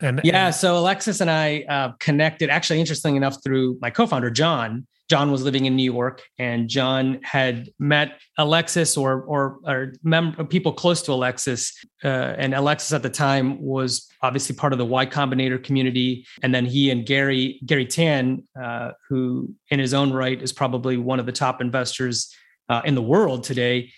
And 0.02 0.22
yeah, 0.24 0.48
and- 0.48 0.56
so 0.56 0.78
Alexis 0.78 1.22
and 1.22 1.30
I 1.30 1.64
uh, 1.70 1.92
connected. 2.00 2.50
Actually, 2.50 2.80
interesting 2.80 3.16
enough, 3.16 3.38
through 3.44 3.78
my 3.82 3.90
co-founder 3.90 4.30
John 4.30 4.88
John 5.10 5.32
was 5.32 5.42
living 5.42 5.66
in 5.66 5.76
New 5.78 5.90
York, 5.90 6.22
and 6.38 6.68
John 6.68 7.20
had 7.24 7.70
met 7.80 8.20
Alexis 8.38 8.98
or 8.98 9.22
or, 9.22 9.60
or 9.64 9.94
mem- 10.04 10.34
people 10.48 10.74
close 10.74 11.02
to 11.04 11.14
Alexis. 11.14 11.74
Uh, 12.04 12.36
and 12.38 12.54
Alexis 12.54 12.92
at 12.92 13.04
the 13.04 13.10
time 13.10 13.62
was 13.62 14.10
obviously 14.22 14.56
part 14.56 14.74
of 14.74 14.80
the 14.80 14.86
Y 14.86 15.06
Combinator 15.06 15.64
community. 15.64 16.26
And 16.44 16.54
then 16.54 16.66
he 16.66 16.92
and 16.92 17.06
Garry 17.06 17.62
Garry 17.66 17.86
Tan, 17.86 18.44
uh, 18.62 18.92
who 19.08 19.54
in 19.70 19.80
his 19.80 19.94
own 19.94 20.12
right 20.12 20.42
is 20.42 20.52
probably 20.52 20.98
one 20.98 21.20
of 21.20 21.26
the 21.26 21.32
top 21.32 21.62
investors 21.62 22.36
uh, 22.68 22.82
in 22.84 22.94
the 22.94 23.02
world 23.02 23.46
today, 23.46 23.92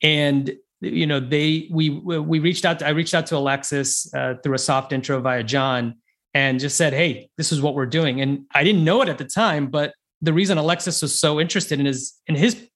and 0.00 0.52
you 0.82 1.06
know 1.06 1.20
they 1.20 1.68
we 1.70 1.90
we 1.90 2.38
reached 2.40 2.64
out 2.64 2.80
to, 2.80 2.86
I 2.86 2.90
reached 2.90 3.14
out 3.14 3.26
to 3.26 3.36
Alexis 3.36 4.12
uh, 4.14 4.34
through 4.42 4.54
a 4.54 4.58
soft 4.58 4.92
intro 4.92 5.20
via 5.20 5.42
John 5.42 5.94
and 6.34 6.58
just 6.58 6.76
said, 6.76 6.92
"Hey, 6.92 7.30
this 7.36 7.52
is 7.52 7.62
what 7.62 7.74
we're 7.74 7.86
doing." 7.86 8.20
And 8.20 8.46
I 8.54 8.64
didn't 8.64 8.84
know 8.84 9.00
it 9.02 9.08
at 9.08 9.18
the 9.18 9.24
time, 9.24 9.68
but 9.68 9.94
the 10.20 10.32
reason 10.32 10.58
Alexis 10.58 11.00
was 11.00 11.18
so 11.18 11.40
interested 11.40 11.80
in 11.80 11.86
his 11.86 12.14
in 12.26 12.34
his 12.34 12.68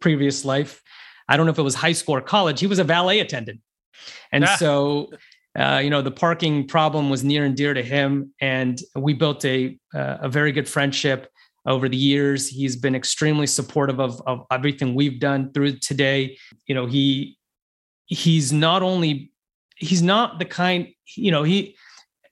previous 0.00 0.44
life, 0.44 0.82
I 1.28 1.36
don't 1.36 1.46
know 1.46 1.52
if 1.52 1.58
it 1.58 1.62
was 1.62 1.74
high 1.74 1.92
school 1.92 2.14
or 2.14 2.20
college, 2.20 2.60
he 2.60 2.66
was 2.66 2.78
a 2.78 2.84
valet 2.84 3.20
attendant. 3.20 3.60
And 4.30 4.44
ah. 4.44 4.56
so 4.56 5.10
uh, 5.58 5.80
you 5.82 5.90
know 5.90 6.02
the 6.02 6.10
parking 6.10 6.66
problem 6.66 7.10
was 7.10 7.24
near 7.24 7.44
and 7.44 7.56
dear 7.56 7.74
to 7.74 7.82
him 7.82 8.32
and 8.40 8.80
we 8.94 9.14
built 9.14 9.44
a 9.44 9.78
uh, 9.94 10.18
a 10.20 10.28
very 10.28 10.52
good 10.52 10.68
friendship 10.68 11.28
over 11.66 11.88
the 11.88 11.96
years 11.96 12.48
he's 12.48 12.76
been 12.76 12.94
extremely 12.94 13.46
supportive 13.46 13.98
of, 13.98 14.22
of 14.26 14.46
everything 14.50 14.94
we've 14.94 15.18
done 15.18 15.50
through 15.52 15.72
today 15.78 16.36
you 16.66 16.74
know 16.74 16.86
he 16.86 17.37
he's 18.08 18.52
not 18.52 18.82
only 18.82 19.30
he's 19.76 20.02
not 20.02 20.40
the 20.40 20.44
kind 20.44 20.88
you 21.16 21.30
know 21.30 21.44
he 21.44 21.76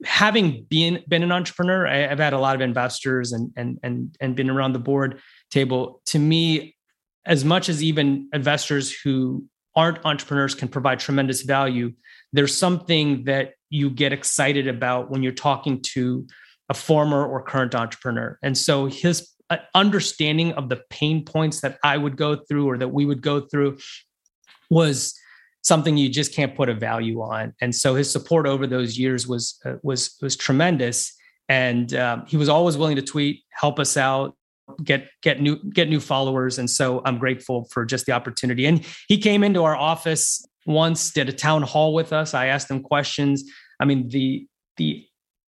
having 0.04 0.66
been 0.68 1.02
been 1.08 1.22
an 1.22 1.32
entrepreneur, 1.32 1.86
I, 1.86 1.98
have 2.08 2.18
had 2.18 2.32
a 2.32 2.38
lot 2.38 2.54
of 2.54 2.60
investors 2.60 3.32
and 3.32 3.50
and 3.56 3.78
and 3.82 4.16
and 4.20 4.36
been 4.36 4.50
around 4.50 4.72
the 4.72 4.78
board 4.78 5.20
table. 5.50 6.02
To 6.06 6.18
me, 6.18 6.76
as 7.24 7.44
much 7.44 7.68
as 7.68 7.82
even 7.82 8.28
investors 8.32 8.92
who 8.92 9.44
aren't 9.74 10.04
entrepreneurs 10.04 10.54
can 10.54 10.68
provide 10.68 10.98
tremendous 10.98 11.42
value, 11.42 11.92
there's 12.32 12.56
something 12.56 13.24
that 13.24 13.52
you 13.68 13.90
get 13.90 14.12
excited 14.12 14.68
about 14.68 15.10
when 15.10 15.22
you're 15.22 15.32
talking 15.32 15.82
to 15.82 16.26
a 16.68 16.74
former 16.74 17.24
or 17.24 17.42
current 17.42 17.74
entrepreneur. 17.74 18.38
And 18.42 18.56
so 18.56 18.86
his 18.86 19.28
uh, 19.50 19.58
understanding 19.74 20.52
of 20.52 20.68
the 20.68 20.82
pain 20.90 21.24
points 21.24 21.60
that 21.60 21.78
I 21.84 21.96
would 21.96 22.16
go 22.16 22.36
through 22.48 22.68
or 22.68 22.78
that 22.78 22.88
we 22.88 23.04
would 23.04 23.22
go 23.22 23.40
through 23.40 23.78
was 24.70 25.14
something 25.66 25.96
you 25.96 26.08
just 26.08 26.32
can't 26.32 26.54
put 26.54 26.68
a 26.68 26.74
value 26.74 27.20
on. 27.20 27.52
And 27.60 27.74
so 27.74 27.96
his 27.96 28.08
support 28.08 28.46
over 28.46 28.68
those 28.68 28.96
years 28.96 29.26
was 29.26 29.58
uh, 29.64 29.74
was 29.82 30.16
was 30.22 30.36
tremendous. 30.36 31.12
And 31.48 31.92
um, 31.94 32.24
he 32.26 32.36
was 32.36 32.48
always 32.48 32.76
willing 32.76 32.96
to 32.96 33.02
tweet, 33.02 33.42
help 33.50 33.80
us 33.80 33.96
out, 33.96 34.36
get 34.84 35.08
get 35.22 35.40
new 35.40 35.56
get 35.70 35.88
new 35.88 35.98
followers. 35.98 36.58
And 36.58 36.70
so 36.70 37.02
I'm 37.04 37.18
grateful 37.18 37.66
for 37.72 37.84
just 37.84 38.06
the 38.06 38.12
opportunity. 38.12 38.64
And 38.66 38.86
he 39.08 39.18
came 39.18 39.42
into 39.42 39.64
our 39.64 39.76
office 39.76 40.46
once, 40.66 41.10
did 41.10 41.28
a 41.28 41.32
town 41.32 41.62
hall 41.62 41.92
with 41.94 42.12
us. 42.12 42.32
I 42.32 42.46
asked 42.46 42.70
him 42.70 42.80
questions. 42.80 43.42
I 43.80 43.86
mean, 43.86 44.08
the 44.08 44.46
the 44.76 45.04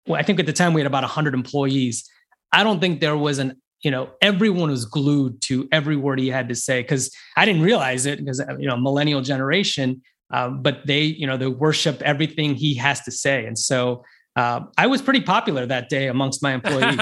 well, 0.06 0.20
I 0.20 0.22
think 0.22 0.38
at 0.38 0.46
the 0.46 0.52
time 0.52 0.74
we 0.74 0.80
had 0.80 0.86
about 0.86 1.02
100 1.02 1.34
employees. 1.34 2.08
I 2.52 2.62
don't 2.62 2.78
think 2.78 3.00
there 3.00 3.16
was 3.16 3.40
an 3.40 3.60
you 3.84 3.90
know 3.90 4.10
everyone 4.20 4.70
was 4.70 4.84
glued 4.84 5.40
to 5.42 5.68
every 5.70 5.96
word 5.96 6.18
he 6.18 6.28
had 6.28 6.48
to 6.48 6.54
say 6.54 6.82
because 6.82 7.14
i 7.36 7.44
didn't 7.44 7.62
realize 7.62 8.06
it 8.06 8.18
because 8.18 8.42
you 8.58 8.66
know 8.66 8.76
millennial 8.76 9.20
generation 9.20 10.00
um, 10.34 10.62
but 10.62 10.86
they 10.86 11.02
you 11.02 11.26
know 11.26 11.36
they 11.36 11.46
worship 11.46 12.02
everything 12.02 12.54
he 12.54 12.74
has 12.74 13.00
to 13.02 13.10
say. 13.10 13.46
And 13.46 13.58
so 13.58 14.04
uh, 14.36 14.60
i 14.76 14.86
was 14.86 15.00
pretty 15.00 15.20
popular 15.20 15.64
that 15.66 15.88
day 15.88 16.08
amongst 16.08 16.42
my 16.42 16.52
employees. 16.52 16.98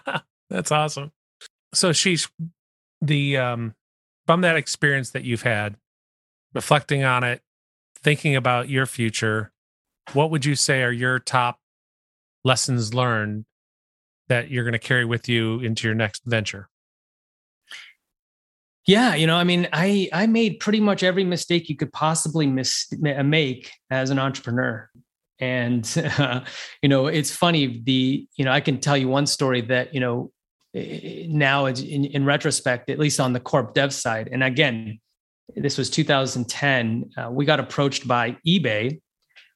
That's 0.50 0.70
awesome. 0.70 1.10
So 1.74 1.92
she's 1.92 2.28
the 3.02 3.36
um 3.36 3.74
from 4.26 4.40
that 4.42 4.56
experience 4.56 5.10
that 5.10 5.24
you've 5.24 5.42
had 5.42 5.76
reflecting 6.54 7.04
on 7.04 7.24
it 7.24 7.42
thinking 8.02 8.36
about 8.36 8.68
your 8.70 8.86
future 8.86 9.52
what 10.12 10.30
would 10.30 10.44
you 10.44 10.54
say 10.54 10.82
are 10.82 10.92
your 10.92 11.18
top 11.18 11.58
lessons 12.44 12.94
learned 12.94 13.44
that 14.28 14.50
you're 14.50 14.64
going 14.64 14.72
to 14.72 14.78
carry 14.78 15.04
with 15.04 15.28
you 15.28 15.60
into 15.60 15.86
your 15.86 15.94
next 15.94 16.22
venture? 16.24 16.68
Yeah, 18.86 19.16
you 19.16 19.26
know, 19.26 19.36
I 19.36 19.42
mean, 19.42 19.68
I 19.72 20.08
I 20.12 20.26
made 20.26 20.60
pretty 20.60 20.80
much 20.80 21.02
every 21.02 21.24
mistake 21.24 21.68
you 21.68 21.76
could 21.76 21.92
possibly 21.92 22.46
mis- 22.46 22.92
make 23.00 23.72
as 23.90 24.10
an 24.10 24.18
entrepreneur. 24.18 24.88
And 25.40 26.12
uh, 26.18 26.42
you 26.82 26.88
know, 26.88 27.08
it's 27.08 27.34
funny 27.34 27.82
the, 27.84 28.26
you 28.36 28.44
know, 28.44 28.52
I 28.52 28.60
can 28.60 28.78
tell 28.78 28.96
you 28.96 29.08
one 29.08 29.26
story 29.26 29.60
that, 29.62 29.92
you 29.92 30.00
know, 30.00 30.30
now 30.74 31.66
in, 31.66 32.04
in 32.04 32.24
retrospect, 32.24 32.90
at 32.90 32.98
least 32.98 33.18
on 33.18 33.32
the 33.32 33.40
corp 33.40 33.74
dev 33.74 33.92
side. 33.92 34.28
And 34.30 34.44
again, 34.44 35.00
this 35.54 35.78
was 35.78 35.90
2010. 35.90 37.10
Uh, 37.16 37.30
we 37.30 37.44
got 37.44 37.60
approached 37.60 38.06
by 38.06 38.36
eBay. 38.46 39.00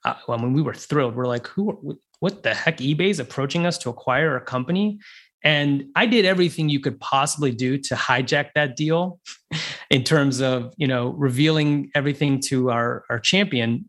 Uh, 0.05 0.15
well, 0.27 0.39
I 0.39 0.43
mean, 0.43 0.55
we 0.55 0.63
were 0.63 0.75
thrilled. 0.75 1.15
We're 1.15 1.27
like, 1.27 1.47
who? 1.47 1.99
What 2.21 2.43
the 2.43 2.55
heck 2.55 2.79
ebay's 2.79 3.19
approaching 3.19 3.67
us 3.67 3.77
to 3.79 3.91
acquire 3.91 4.37
a 4.37 4.41
company. 4.41 4.99
And 5.43 5.87
i 5.97 6.07
did 6.07 6.25
everything 6.25 6.69
you 6.69 6.81
could 6.81 7.01
possibly 7.01 7.51
do 7.51 7.79
to 7.79 7.95
hijack 7.95 8.51
that 8.55 8.77
deal 8.77 9.19
in 9.91 10.05
terms 10.05 10.41
of 10.41 10.73
you 10.77 10.87
know 10.87 11.09
revealing 11.11 11.91
everything 11.95 12.41
to 12.41 12.71
our 12.71 13.05
our 13.11 13.19
champion 13.19 13.89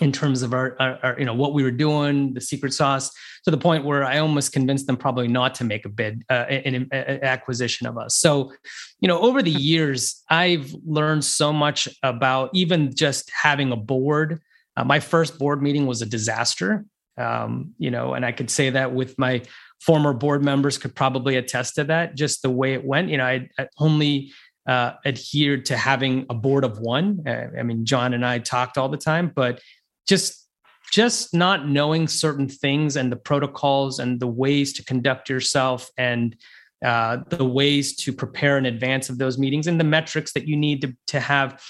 in 0.00 0.12
terms 0.12 0.42
of 0.42 0.52
our, 0.52 0.76
our, 0.78 0.98
our, 1.02 1.18
you 1.18 1.24
know 1.24 1.34
what 1.34 1.54
we 1.54 1.62
were 1.62 1.70
doing 1.70 2.34
the 2.34 2.40
secret 2.40 2.72
sauce 2.72 3.10
to 3.44 3.50
the 3.50 3.58
point 3.58 3.84
where 3.84 4.04
i 4.04 4.18
almost 4.18 4.52
convinced 4.52 4.86
them 4.86 4.96
probably 4.96 5.26
not 5.26 5.54
to 5.56 5.64
make 5.64 5.84
a 5.84 5.88
bid 5.88 6.22
uh, 6.30 6.44
an, 6.48 6.88
an 6.92 7.24
acquisition 7.24 7.86
of 7.86 7.98
us. 7.98 8.16
So 8.16 8.52
you 9.00 9.08
know 9.08 9.18
over 9.18 9.42
the 9.42 9.50
years 9.50 10.22
i've 10.30 10.72
learned 10.84 11.24
so 11.24 11.52
much 11.52 11.88
about 12.02 12.50
even 12.54 12.94
just 12.94 13.30
having 13.30 13.72
a 13.72 13.76
board. 13.76 14.40
Uh, 14.76 14.84
my 14.84 15.00
first 15.00 15.38
board 15.38 15.62
meeting 15.62 15.86
was 15.86 16.02
a 16.02 16.06
disaster 16.06 16.84
um, 17.18 17.74
you 17.78 17.90
know, 17.90 18.14
and 18.14 18.24
I 18.24 18.32
could 18.32 18.50
say 18.50 18.70
that 18.70 18.92
with 18.92 19.18
my 19.18 19.42
former 19.80 20.12
board 20.12 20.42
members 20.42 20.78
could 20.78 20.94
probably 20.94 21.36
attest 21.36 21.76
to 21.76 21.84
that. 21.84 22.14
Just 22.14 22.42
the 22.42 22.50
way 22.50 22.74
it 22.74 22.84
went, 22.84 23.08
you 23.08 23.18
know, 23.18 23.24
I, 23.24 23.48
I 23.58 23.68
only 23.78 24.32
uh, 24.66 24.92
adhered 25.04 25.66
to 25.66 25.76
having 25.76 26.26
a 26.28 26.34
board 26.34 26.64
of 26.64 26.78
one. 26.78 27.22
Uh, 27.26 27.46
I 27.58 27.62
mean, 27.62 27.84
John 27.84 28.14
and 28.14 28.24
I 28.24 28.38
talked 28.38 28.78
all 28.78 28.88
the 28.88 28.96
time, 28.96 29.32
but 29.34 29.60
just 30.08 30.46
just 30.92 31.34
not 31.34 31.68
knowing 31.68 32.06
certain 32.06 32.48
things 32.48 32.96
and 32.96 33.10
the 33.10 33.16
protocols 33.16 33.98
and 33.98 34.20
the 34.20 34.26
ways 34.26 34.72
to 34.74 34.84
conduct 34.84 35.28
yourself 35.28 35.90
and 35.98 36.36
uh, 36.84 37.18
the 37.28 37.44
ways 37.44 37.96
to 37.96 38.12
prepare 38.12 38.56
in 38.56 38.66
advance 38.66 39.08
of 39.08 39.18
those 39.18 39.36
meetings 39.36 39.66
and 39.66 39.80
the 39.80 39.84
metrics 39.84 40.32
that 40.32 40.46
you 40.46 40.56
need 40.56 40.80
to, 40.82 40.96
to 41.08 41.18
have 41.18 41.60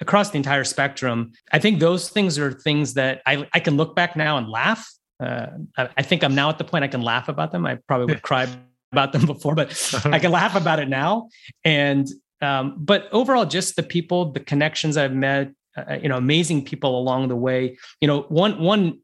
across 0.00 0.30
the 0.30 0.36
entire 0.36 0.64
spectrum. 0.64 1.32
I 1.52 1.58
think 1.58 1.80
those 1.80 2.08
things 2.08 2.38
are 2.38 2.52
things 2.52 2.94
that 2.94 3.22
I, 3.26 3.48
I 3.52 3.60
can 3.60 3.76
look 3.76 3.96
back 3.96 4.16
now 4.16 4.36
and 4.36 4.48
laugh. 4.48 4.86
Uh, 5.18 5.46
I, 5.76 5.88
I, 5.96 6.02
think 6.02 6.22
I'm 6.22 6.34
now 6.34 6.50
at 6.50 6.58
the 6.58 6.64
point 6.64 6.84
I 6.84 6.88
can 6.88 7.00
laugh 7.00 7.28
about 7.28 7.52
them. 7.52 7.64
I 7.64 7.76
probably 7.88 8.12
would 8.12 8.22
cry 8.22 8.46
about 8.92 9.12
them 9.12 9.24
before, 9.26 9.54
but 9.54 9.94
I 10.04 10.18
can 10.18 10.30
laugh 10.30 10.54
about 10.54 10.78
it 10.78 10.88
now. 10.88 11.28
And 11.64 12.06
um, 12.42 12.74
but 12.78 13.08
overall, 13.12 13.46
just 13.46 13.76
the 13.76 13.82
people, 13.82 14.32
the 14.32 14.40
connections 14.40 14.98
I've 14.98 15.14
met, 15.14 15.52
uh, 15.76 15.96
you 16.02 16.08
know, 16.08 16.16
amazing 16.16 16.64
people 16.64 16.98
along 16.98 17.28
the 17.28 17.36
way. 17.36 17.78
You 18.00 18.08
know, 18.08 18.22
one 18.22 18.60
one, 18.60 19.00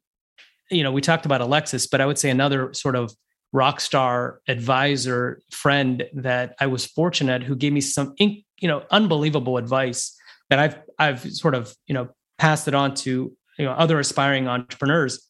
you 0.71 0.83
know, 0.83 0.93
we 0.93 1.01
talked 1.01 1.25
about 1.25 1.41
Alexis, 1.41 1.87
but 1.87 2.03
I 2.03 2.07
would 2.07 2.19
say 2.19 2.29
another 2.29 2.75
sort 2.75 2.95
of 2.95 3.15
rock 3.53 3.81
star 3.81 4.41
advisor 4.49 5.41
friend 5.51 6.05
that 6.15 6.55
I 6.59 6.67
was 6.67 6.87
fortunate 6.87 7.43
who 7.43 7.55
gave 7.55 7.73
me 7.73 7.81
some, 7.81 8.15
you 8.19 8.43
know, 8.63 8.85
unbelievable 8.91 9.59
advice 9.59 10.17
that 10.53 10.59
I've 10.59 10.77
I've 10.99 11.33
sort 11.33 11.55
of 11.55 11.75
you 11.87 11.95
know 11.95 12.11
passed 12.37 12.69
it 12.69 12.75
on 12.75 12.93
to 12.97 13.33
you 13.59 13.65
know 13.65 13.73
other 13.73 13.99
aspiring 13.99 14.49
entrepreneurs 14.49 15.27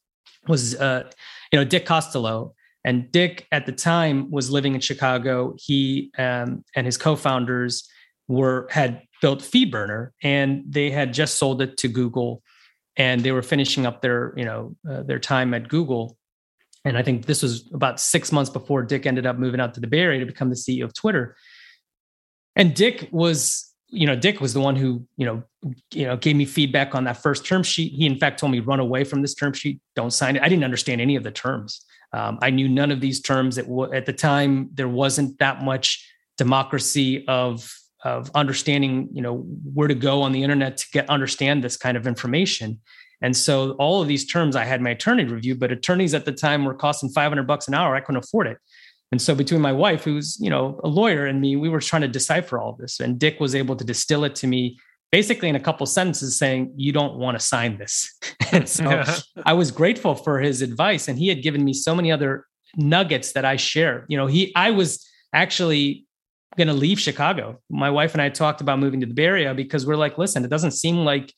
was 0.49 0.75
uh, 0.75 1.09
you 1.53 1.59
know 1.61 1.65
Dick 1.65 1.87
Costolo. 1.87 2.55
And 2.85 3.13
Dick 3.13 3.47
at 3.53 3.65
the 3.65 3.71
time 3.71 4.29
was 4.33 4.51
living 4.51 4.75
in 4.75 4.81
Chicago. 4.81 5.55
He 5.57 6.11
um, 6.19 6.65
and 6.75 6.85
his 6.85 6.97
co-founders 6.97 7.89
were 8.27 8.67
had 8.73 9.03
built 9.21 9.39
FeedBurner, 9.39 10.11
and 10.25 10.65
they 10.67 10.91
had 10.91 11.15
just 11.15 11.37
sold 11.37 11.63
it 11.63 11.77
to 11.77 11.87
Google, 11.87 12.43
and 12.97 13.23
they 13.23 13.31
were 13.31 13.43
finishing 13.43 13.87
up 13.87 14.03
their 14.03 14.35
you 14.37 14.45
know 14.45 14.75
uh, 14.91 15.05
their 15.05 15.21
time 15.21 15.55
at 15.55 15.69
Google. 15.69 16.19
And 16.85 16.99
I 16.99 17.05
think 17.05 17.27
this 17.27 17.45
was 17.45 17.71
about 17.73 18.01
six 18.01 18.33
months 18.33 18.51
before 18.51 18.83
Dick 18.83 19.07
ended 19.07 19.27
up 19.27 19.39
moving 19.39 19.61
out 19.61 19.75
to 19.75 19.81
the 19.81 19.87
Bay 19.87 20.01
Area 20.01 20.19
to 20.19 20.27
become 20.27 20.51
the 20.51 20.57
CEO 20.57 20.83
of 20.83 20.93
Twitter. 20.93 21.37
And 22.57 22.75
Dick 22.75 23.09
was 23.13 23.72
you 23.93 24.07
know, 24.07 24.17
Dick 24.17 24.41
was 24.41 24.55
the 24.55 24.61
one 24.61 24.75
who, 24.75 25.07
you 25.19 25.27
know, 25.27 25.43
you 25.93 26.07
know, 26.07 26.17
gave 26.17 26.35
me 26.35 26.47
feedback 26.47 26.95
on 26.95 27.05
that 27.05 27.19
first 27.19 27.45
term 27.45 27.63
sheet. 27.63 27.93
He, 27.93 28.07
in 28.07 28.19
fact, 28.19 28.41
told 28.41 28.51
me 28.51 28.59
run 28.59 28.81
away 28.81 29.05
from 29.05 29.21
this 29.21 29.35
term 29.35 29.53
sheet. 29.53 29.81
Don't 29.95 30.13
sign 30.13 30.35
it. 30.35 30.43
I 30.43 30.49
didn't 30.49 30.65
understand 30.65 31.01
any 31.01 31.15
of 31.15 31.23
the 31.23 31.31
terms. 31.31 31.85
Um, 32.15 32.39
I 32.41 32.51
knew 32.51 32.69
none 32.69 32.91
of 32.91 33.01
these 33.01 33.21
terms. 33.21 33.59
At, 33.59 33.67
at 33.95 34.07
the 34.07 34.13
time, 34.13 34.71
there 34.73 34.89
wasn't 34.89 35.39
that 35.39 35.63
much 35.63 36.11
democracy 36.39 37.27
of 37.29 37.71
of 38.05 38.31
understanding, 38.35 39.09
you 39.13 39.23
know, 39.23 39.37
where 39.75 39.87
to 39.87 39.95
go 39.95 40.23
on 40.23 40.33
the 40.33 40.43
internet 40.43 40.77
to 40.77 40.87
get 40.93 41.09
understand 41.09 41.63
this 41.63 41.77
kind 41.77 41.97
of 41.97 42.07
information. 42.07 42.81
And 43.21 43.37
so, 43.37 43.73
all 43.73 44.03
of 44.03 44.09
these 44.09 44.27
terms, 44.27 44.57
I 44.57 44.65
had 44.65 44.81
my 44.81 44.91
attorney 44.91 45.25
review, 45.25 45.55
but 45.55 45.71
attorneys 45.71 46.15
at 46.15 46.25
the 46.25 46.33
time 46.33 46.65
were 46.65 46.75
costing 46.75 47.11
500 47.11 47.47
bucks 47.47 47.69
an 47.69 47.75
hour. 47.75 47.95
I 47.95 48.01
couldn't 48.01 48.25
afford 48.25 48.49
it. 48.49 48.59
And 49.13 49.21
so 49.21 49.35
between 49.35 49.61
my 49.61 49.73
wife, 49.73 50.05
who's, 50.05 50.39
you 50.41 50.51
know, 50.51 50.81
a 50.83 50.89
lawyer 50.89 51.27
and 51.27 51.41
me, 51.41 51.55
we 51.55 51.69
were 51.69 51.81
trying 51.81 52.03
to 52.03 52.09
decipher 52.09 52.59
all 52.59 52.71
of 52.71 52.79
this. 52.79 52.99
And 52.99 53.19
Dick 53.19 53.39
was 53.39 53.55
able 53.55 53.77
to 53.77 53.85
distill 53.85 54.25
it 54.25 54.35
to 54.37 54.47
me 54.47 54.79
basically 55.13 55.51
in 55.51 55.55
a 55.55 55.61
couple 55.61 55.85
sentences 55.85 56.39
saying, 56.39 56.73
you 56.75 56.91
don't 56.91 57.17
want 57.17 57.39
to 57.39 57.45
sign 57.45 57.77
this. 57.77 58.11
and 58.53 58.67
so 58.67 58.85
yeah. 58.85 59.19
I 59.47 59.53
was 59.53 59.71
grateful 59.71 60.15
for 60.15 60.41
his 60.41 60.63
advice. 60.63 61.07
And 61.07 61.19
he 61.19 61.29
had 61.29 61.43
given 61.43 61.63
me 61.63 61.75
so 61.75 61.95
many 61.95 62.11
other 62.11 62.47
nuggets 62.77 63.33
that 63.33 63.45
I 63.45 63.57
share. 63.57 64.07
You 64.09 64.17
know, 64.17 64.27
he 64.27 64.53
I 64.57 64.71
was 64.71 65.07
actually 65.35 66.07
going 66.57 66.69
to 66.69 66.75
leave 66.75 66.99
Chicago. 66.99 67.61
My 67.71 67.91
wife 67.91 68.15
and 68.15 68.23
I 68.23 68.31
talked 68.31 68.63
about 68.63 68.79
moving 68.79 69.01
to 69.01 69.07
the 69.07 69.15
Bay 69.15 69.25
Area 69.25 69.55
because 69.55 69.87
we're 69.87 69.97
like, 69.97 70.17
listen, 70.17 70.45
it 70.45 70.51
doesn't 70.51 70.73
seem 70.73 70.97
like 70.97 71.33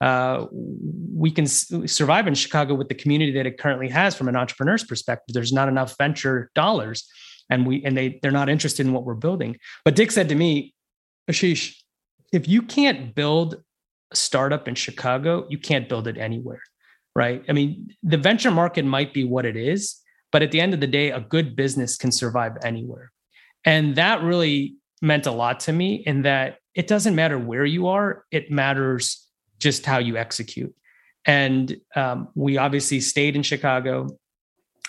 uh, 0.00 0.46
we 0.52 1.30
can 1.30 1.44
s- 1.44 1.72
survive 1.86 2.26
in 2.26 2.34
Chicago 2.34 2.74
with 2.74 2.88
the 2.88 2.94
community 2.94 3.32
that 3.32 3.46
it 3.46 3.58
currently 3.58 3.88
has 3.88 4.14
from 4.14 4.28
an 4.28 4.36
entrepreneur's 4.36 4.84
perspective. 4.84 5.34
There's 5.34 5.52
not 5.52 5.68
enough 5.68 5.94
venture 5.98 6.50
dollars, 6.54 7.06
and 7.50 7.66
we 7.66 7.84
and 7.84 7.96
they 7.96 8.18
they're 8.22 8.30
not 8.30 8.48
interested 8.48 8.86
in 8.86 8.92
what 8.92 9.04
we're 9.04 9.14
building. 9.14 9.56
But 9.84 9.96
Dick 9.96 10.10
said 10.10 10.28
to 10.30 10.34
me, 10.34 10.74
Ashish, 11.30 11.74
if 12.32 12.48
you 12.48 12.62
can't 12.62 13.14
build 13.14 13.56
a 14.12 14.16
startup 14.16 14.68
in 14.68 14.74
Chicago, 14.74 15.46
you 15.50 15.58
can't 15.58 15.88
build 15.88 16.08
it 16.08 16.16
anywhere, 16.16 16.62
right? 17.14 17.44
I 17.48 17.52
mean, 17.52 17.90
the 18.02 18.16
venture 18.16 18.50
market 18.50 18.84
might 18.84 19.12
be 19.12 19.24
what 19.24 19.44
it 19.44 19.56
is, 19.56 20.00
but 20.32 20.42
at 20.42 20.50
the 20.50 20.60
end 20.62 20.72
of 20.72 20.80
the 20.80 20.86
day, 20.86 21.10
a 21.10 21.20
good 21.20 21.56
business 21.56 21.96
can 21.98 22.10
survive 22.10 22.52
anywhere, 22.64 23.12
and 23.66 23.96
that 23.96 24.22
really 24.22 24.76
meant 25.02 25.26
a 25.26 25.32
lot 25.32 25.60
to 25.60 25.74
me. 25.74 26.02
In 26.06 26.22
that 26.22 26.56
it 26.74 26.86
doesn't 26.86 27.14
matter 27.14 27.38
where 27.38 27.66
you 27.66 27.88
are; 27.88 28.24
it 28.30 28.50
matters 28.50 29.26
just 29.60 29.86
how 29.86 29.98
you 29.98 30.16
execute. 30.16 30.74
And 31.24 31.76
um, 31.94 32.28
we 32.34 32.56
obviously 32.56 33.00
stayed 33.00 33.36
in 33.36 33.42
Chicago. 33.42 34.08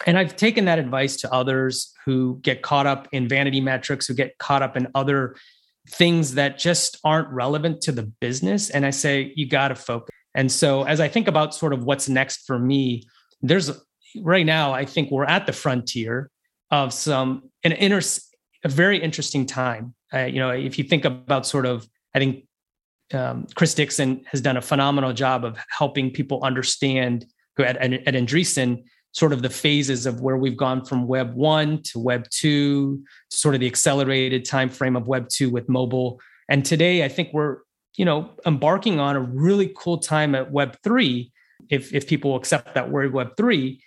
And 0.07 0.17
I've 0.17 0.35
taken 0.35 0.65
that 0.65 0.79
advice 0.79 1.17
to 1.17 1.31
others 1.31 1.93
who 2.05 2.39
get 2.41 2.63
caught 2.63 2.87
up 2.87 3.07
in 3.11 3.27
vanity 3.27 3.61
metrics, 3.61 4.07
who 4.07 4.15
get 4.15 4.37
caught 4.39 4.63
up 4.63 4.75
in 4.75 4.87
other 4.95 5.35
things 5.89 6.35
that 6.35 6.57
just 6.57 6.97
aren't 7.03 7.27
relevant 7.29 7.81
to 7.81 7.91
the 7.91 8.03
business. 8.03 8.69
And 8.69 8.85
I 8.85 8.89
say, 8.91 9.33
you 9.35 9.47
got 9.47 9.67
to 9.67 9.75
focus. 9.75 10.09
And 10.33 10.51
so 10.51 10.83
as 10.83 10.99
I 10.99 11.07
think 11.07 11.27
about 11.27 11.53
sort 11.53 11.73
of 11.73 11.83
what's 11.83 12.07
next 12.07 12.47
for 12.47 12.57
me, 12.57 13.03
there's 13.41 13.69
right 14.21 14.45
now, 14.45 14.73
I 14.73 14.85
think 14.85 15.11
we're 15.11 15.25
at 15.25 15.45
the 15.45 15.53
frontier 15.53 16.29
of 16.69 16.93
some 16.93 17.49
an 17.63 17.73
inner, 17.73 18.01
a 18.63 18.69
very 18.69 18.97
interesting 18.97 19.45
time. 19.45 19.93
Uh, 20.13 20.25
you 20.25 20.39
know, 20.39 20.51
if 20.51 20.77
you 20.77 20.83
think 20.85 21.05
about 21.05 21.45
sort 21.45 21.65
of, 21.65 21.87
I 22.15 22.19
think 22.19 22.45
um, 23.13 23.47
Chris 23.55 23.73
Dixon 23.73 24.23
has 24.25 24.41
done 24.41 24.57
a 24.57 24.61
phenomenal 24.61 25.13
job 25.13 25.45
of 25.45 25.57
helping 25.69 26.11
people 26.11 26.43
understand 26.43 27.25
at, 27.59 27.77
at 27.77 28.13
Andreessen 28.15 28.83
sort 29.13 29.33
of 29.33 29.41
the 29.41 29.49
phases 29.49 30.05
of 30.05 30.21
where 30.21 30.37
we've 30.37 30.57
gone 30.57 30.85
from 30.85 31.07
web 31.07 31.33
one 31.33 31.81
to 31.83 31.99
web 31.99 32.25
two 32.29 32.97
to 33.29 33.37
sort 33.37 33.53
of 33.53 33.61
the 33.61 33.67
accelerated 33.67 34.45
time 34.45 34.69
frame 34.69 34.95
of 34.95 35.07
web 35.07 35.27
two 35.29 35.49
with 35.49 35.67
mobile. 35.67 36.19
And 36.49 36.65
today 36.65 37.03
i 37.03 37.07
think 37.07 37.29
we're 37.33 37.59
you 37.97 38.05
know 38.05 38.31
embarking 38.45 38.99
on 38.99 39.15
a 39.15 39.19
really 39.19 39.71
cool 39.75 39.97
time 39.97 40.35
at 40.35 40.51
web 40.51 40.77
three 40.83 41.31
if 41.69 41.93
if 41.93 42.07
people 42.07 42.35
accept 42.35 42.73
that 42.73 42.89
word 42.89 43.13
web 43.13 43.35
three 43.37 43.83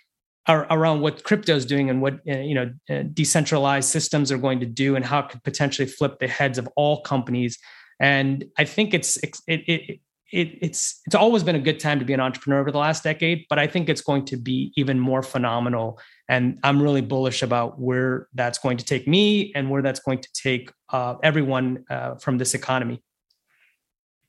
around 0.47 1.01
what 1.01 1.23
crypto 1.23 1.55
is 1.55 1.65
doing 1.65 1.89
and 1.89 2.01
what 2.01 2.19
uh, 2.29 2.37
you 2.37 2.53
know 2.53 2.71
uh, 2.89 3.03
decentralized 3.13 3.89
systems 3.89 4.31
are 4.31 4.37
going 4.37 4.59
to 4.59 4.65
do 4.65 4.95
and 4.95 5.03
how 5.03 5.19
it 5.19 5.29
could 5.29 5.43
potentially 5.43 5.87
flip 5.87 6.19
the 6.19 6.27
heads 6.27 6.57
of 6.57 6.69
all 6.75 7.01
companies 7.01 7.57
and 7.99 8.45
I 8.57 8.65
think 8.65 8.93
it's 8.93 9.17
it, 9.17 9.39
it, 9.47 9.61
it, 9.67 9.99
it's 10.31 11.01
it's 11.05 11.15
always 11.15 11.43
been 11.43 11.55
a 11.55 11.61
good 11.61 11.79
time 11.79 11.99
to 11.99 12.05
be 12.05 12.13
an 12.13 12.19
entrepreneur 12.19 12.59
over 12.59 12.71
the 12.71 12.77
last 12.77 13.03
decade, 13.03 13.45
but 13.49 13.59
I 13.59 13.67
think 13.67 13.89
it's 13.89 14.01
going 14.01 14.25
to 14.25 14.37
be 14.37 14.73
even 14.75 14.99
more 14.99 15.23
phenomenal. 15.23 15.99
And 16.27 16.59
I'm 16.63 16.81
really 16.81 17.01
bullish 17.01 17.41
about 17.41 17.79
where 17.79 18.27
that's 18.33 18.57
going 18.57 18.77
to 18.77 18.85
take 18.85 19.07
me 19.07 19.53
and 19.55 19.69
where 19.69 19.81
that's 19.81 19.99
going 19.99 20.19
to 20.19 20.29
take 20.33 20.71
uh, 20.89 21.15
everyone 21.23 21.85
uh, 21.89 22.15
from 22.15 22.37
this 22.37 22.53
economy. 22.53 23.01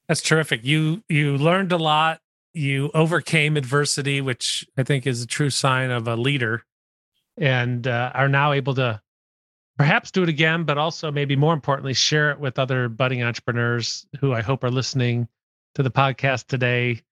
That's 0.07 0.22
terrific. 0.22 0.64
You 0.64 1.02
you 1.09 1.37
learned 1.37 1.72
a 1.72 1.79
lot. 1.79 2.20
You 2.55 2.90
overcame 2.94 3.57
adversity, 3.57 4.20
which 4.20 4.64
I 4.79 4.83
think 4.83 5.07
is 5.07 5.22
a 5.22 5.26
true 5.26 5.50
sign 5.50 5.90
of 5.90 6.07
a 6.07 6.16
leader, 6.16 6.62
and 7.37 7.87
uh, 7.87 8.12
are 8.14 8.29
now 8.29 8.52
able 8.52 8.74
to 8.74 9.00
perhaps 9.77 10.11
do 10.11 10.23
it 10.23 10.29
again, 10.29 10.65
but 10.65 10.79
also 10.79 11.11
maybe 11.11 11.37
more 11.37 11.55
importantly, 11.55 11.95
share 11.95 12.31
it 12.31 12.41
with 12.41 12.59
other 12.59 12.89
budding 12.89 13.23
entrepreneurs 13.23 14.07
who 14.21 14.33
I 14.33 14.43
hope 14.43 14.65
are 14.65 14.71
listening 14.71 15.29
to 15.75 15.83
the 15.83 15.91
podcast 15.91 16.47
today 16.47 17.03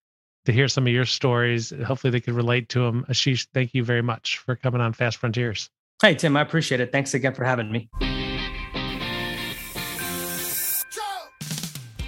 to 0.47 0.53
hear 0.53 0.69
some 0.69 0.87
of 0.87 0.93
your 0.93 1.05
stories. 1.05 1.73
Hopefully, 1.85 2.11
they 2.11 2.21
could 2.21 2.35
relate 2.35 2.69
to 2.71 2.81
them. 2.81 3.05
Ashish, 3.09 3.47
thank 3.55 3.75
you 3.75 3.85
very 3.85 4.03
much 4.03 4.39
for 4.39 4.57
coming 4.57 4.81
on 4.81 4.93
Fast 4.93 5.19
Frontiers. 5.19 5.71
Hey, 6.03 6.15
Tim, 6.15 6.37
I 6.37 6.43
appreciate 6.43 6.81
it. 6.81 6.93
Thanks 6.93 7.15
again 7.15 7.35
for 7.35 7.45
having 7.45 7.71
me. 7.71 7.89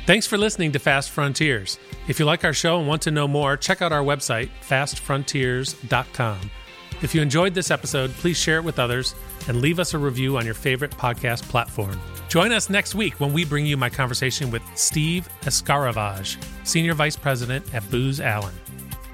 Thanks 0.06 0.26
for 0.26 0.38
listening 0.38 0.70
to 0.72 0.78
Fast 0.78 1.10
Frontiers. 1.10 1.78
If 2.06 2.20
you 2.20 2.26
like 2.26 2.44
our 2.44 2.52
show 2.52 2.78
and 2.78 2.86
want 2.86 3.02
to 3.02 3.10
know 3.10 3.26
more, 3.26 3.56
check 3.56 3.82
out 3.82 3.92
our 3.92 4.02
website, 4.02 4.50
fastfrontiers.com. 4.62 6.50
If 7.02 7.14
you 7.14 7.20
enjoyed 7.20 7.54
this 7.54 7.70
episode, 7.72 8.10
please 8.12 8.38
share 8.38 8.58
it 8.58 8.64
with 8.64 8.78
others 8.78 9.14
and 9.48 9.60
leave 9.60 9.78
us 9.78 9.94
a 9.94 9.98
review 9.98 10.36
on 10.36 10.44
your 10.44 10.54
favorite 10.54 10.90
podcast 10.90 11.42
platform. 11.42 11.98
Join 12.28 12.52
us 12.52 12.68
next 12.68 12.94
week 12.94 13.20
when 13.20 13.32
we 13.32 13.44
bring 13.44 13.66
you 13.66 13.76
my 13.76 13.88
conversation 13.88 14.50
with 14.50 14.62
Steve 14.74 15.28
Escaravage, 15.42 16.36
Senior 16.64 16.94
Vice 16.94 17.16
President 17.16 17.74
at 17.74 17.88
Booz 17.90 18.20
Allen. 18.20 18.54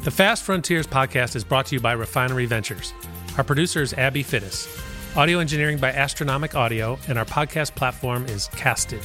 The 0.02 0.10
Fast 0.10 0.42
Frontiers 0.42 0.86
podcast 0.86 1.36
is 1.36 1.44
brought 1.44 1.66
to 1.66 1.76
you 1.76 1.80
by 1.80 1.92
Refinery 1.92 2.46
Ventures. 2.46 2.92
Our 3.38 3.44
producer 3.44 3.82
is 3.82 3.92
Abby 3.94 4.24
Fittis. 4.24 4.68
Audio 5.16 5.38
engineering 5.40 5.78
by 5.78 5.92
Astronomic 5.92 6.54
Audio, 6.54 6.98
and 7.06 7.18
our 7.18 7.24
podcast 7.26 7.74
platform 7.74 8.24
is 8.26 8.48
Casted. 8.48 9.02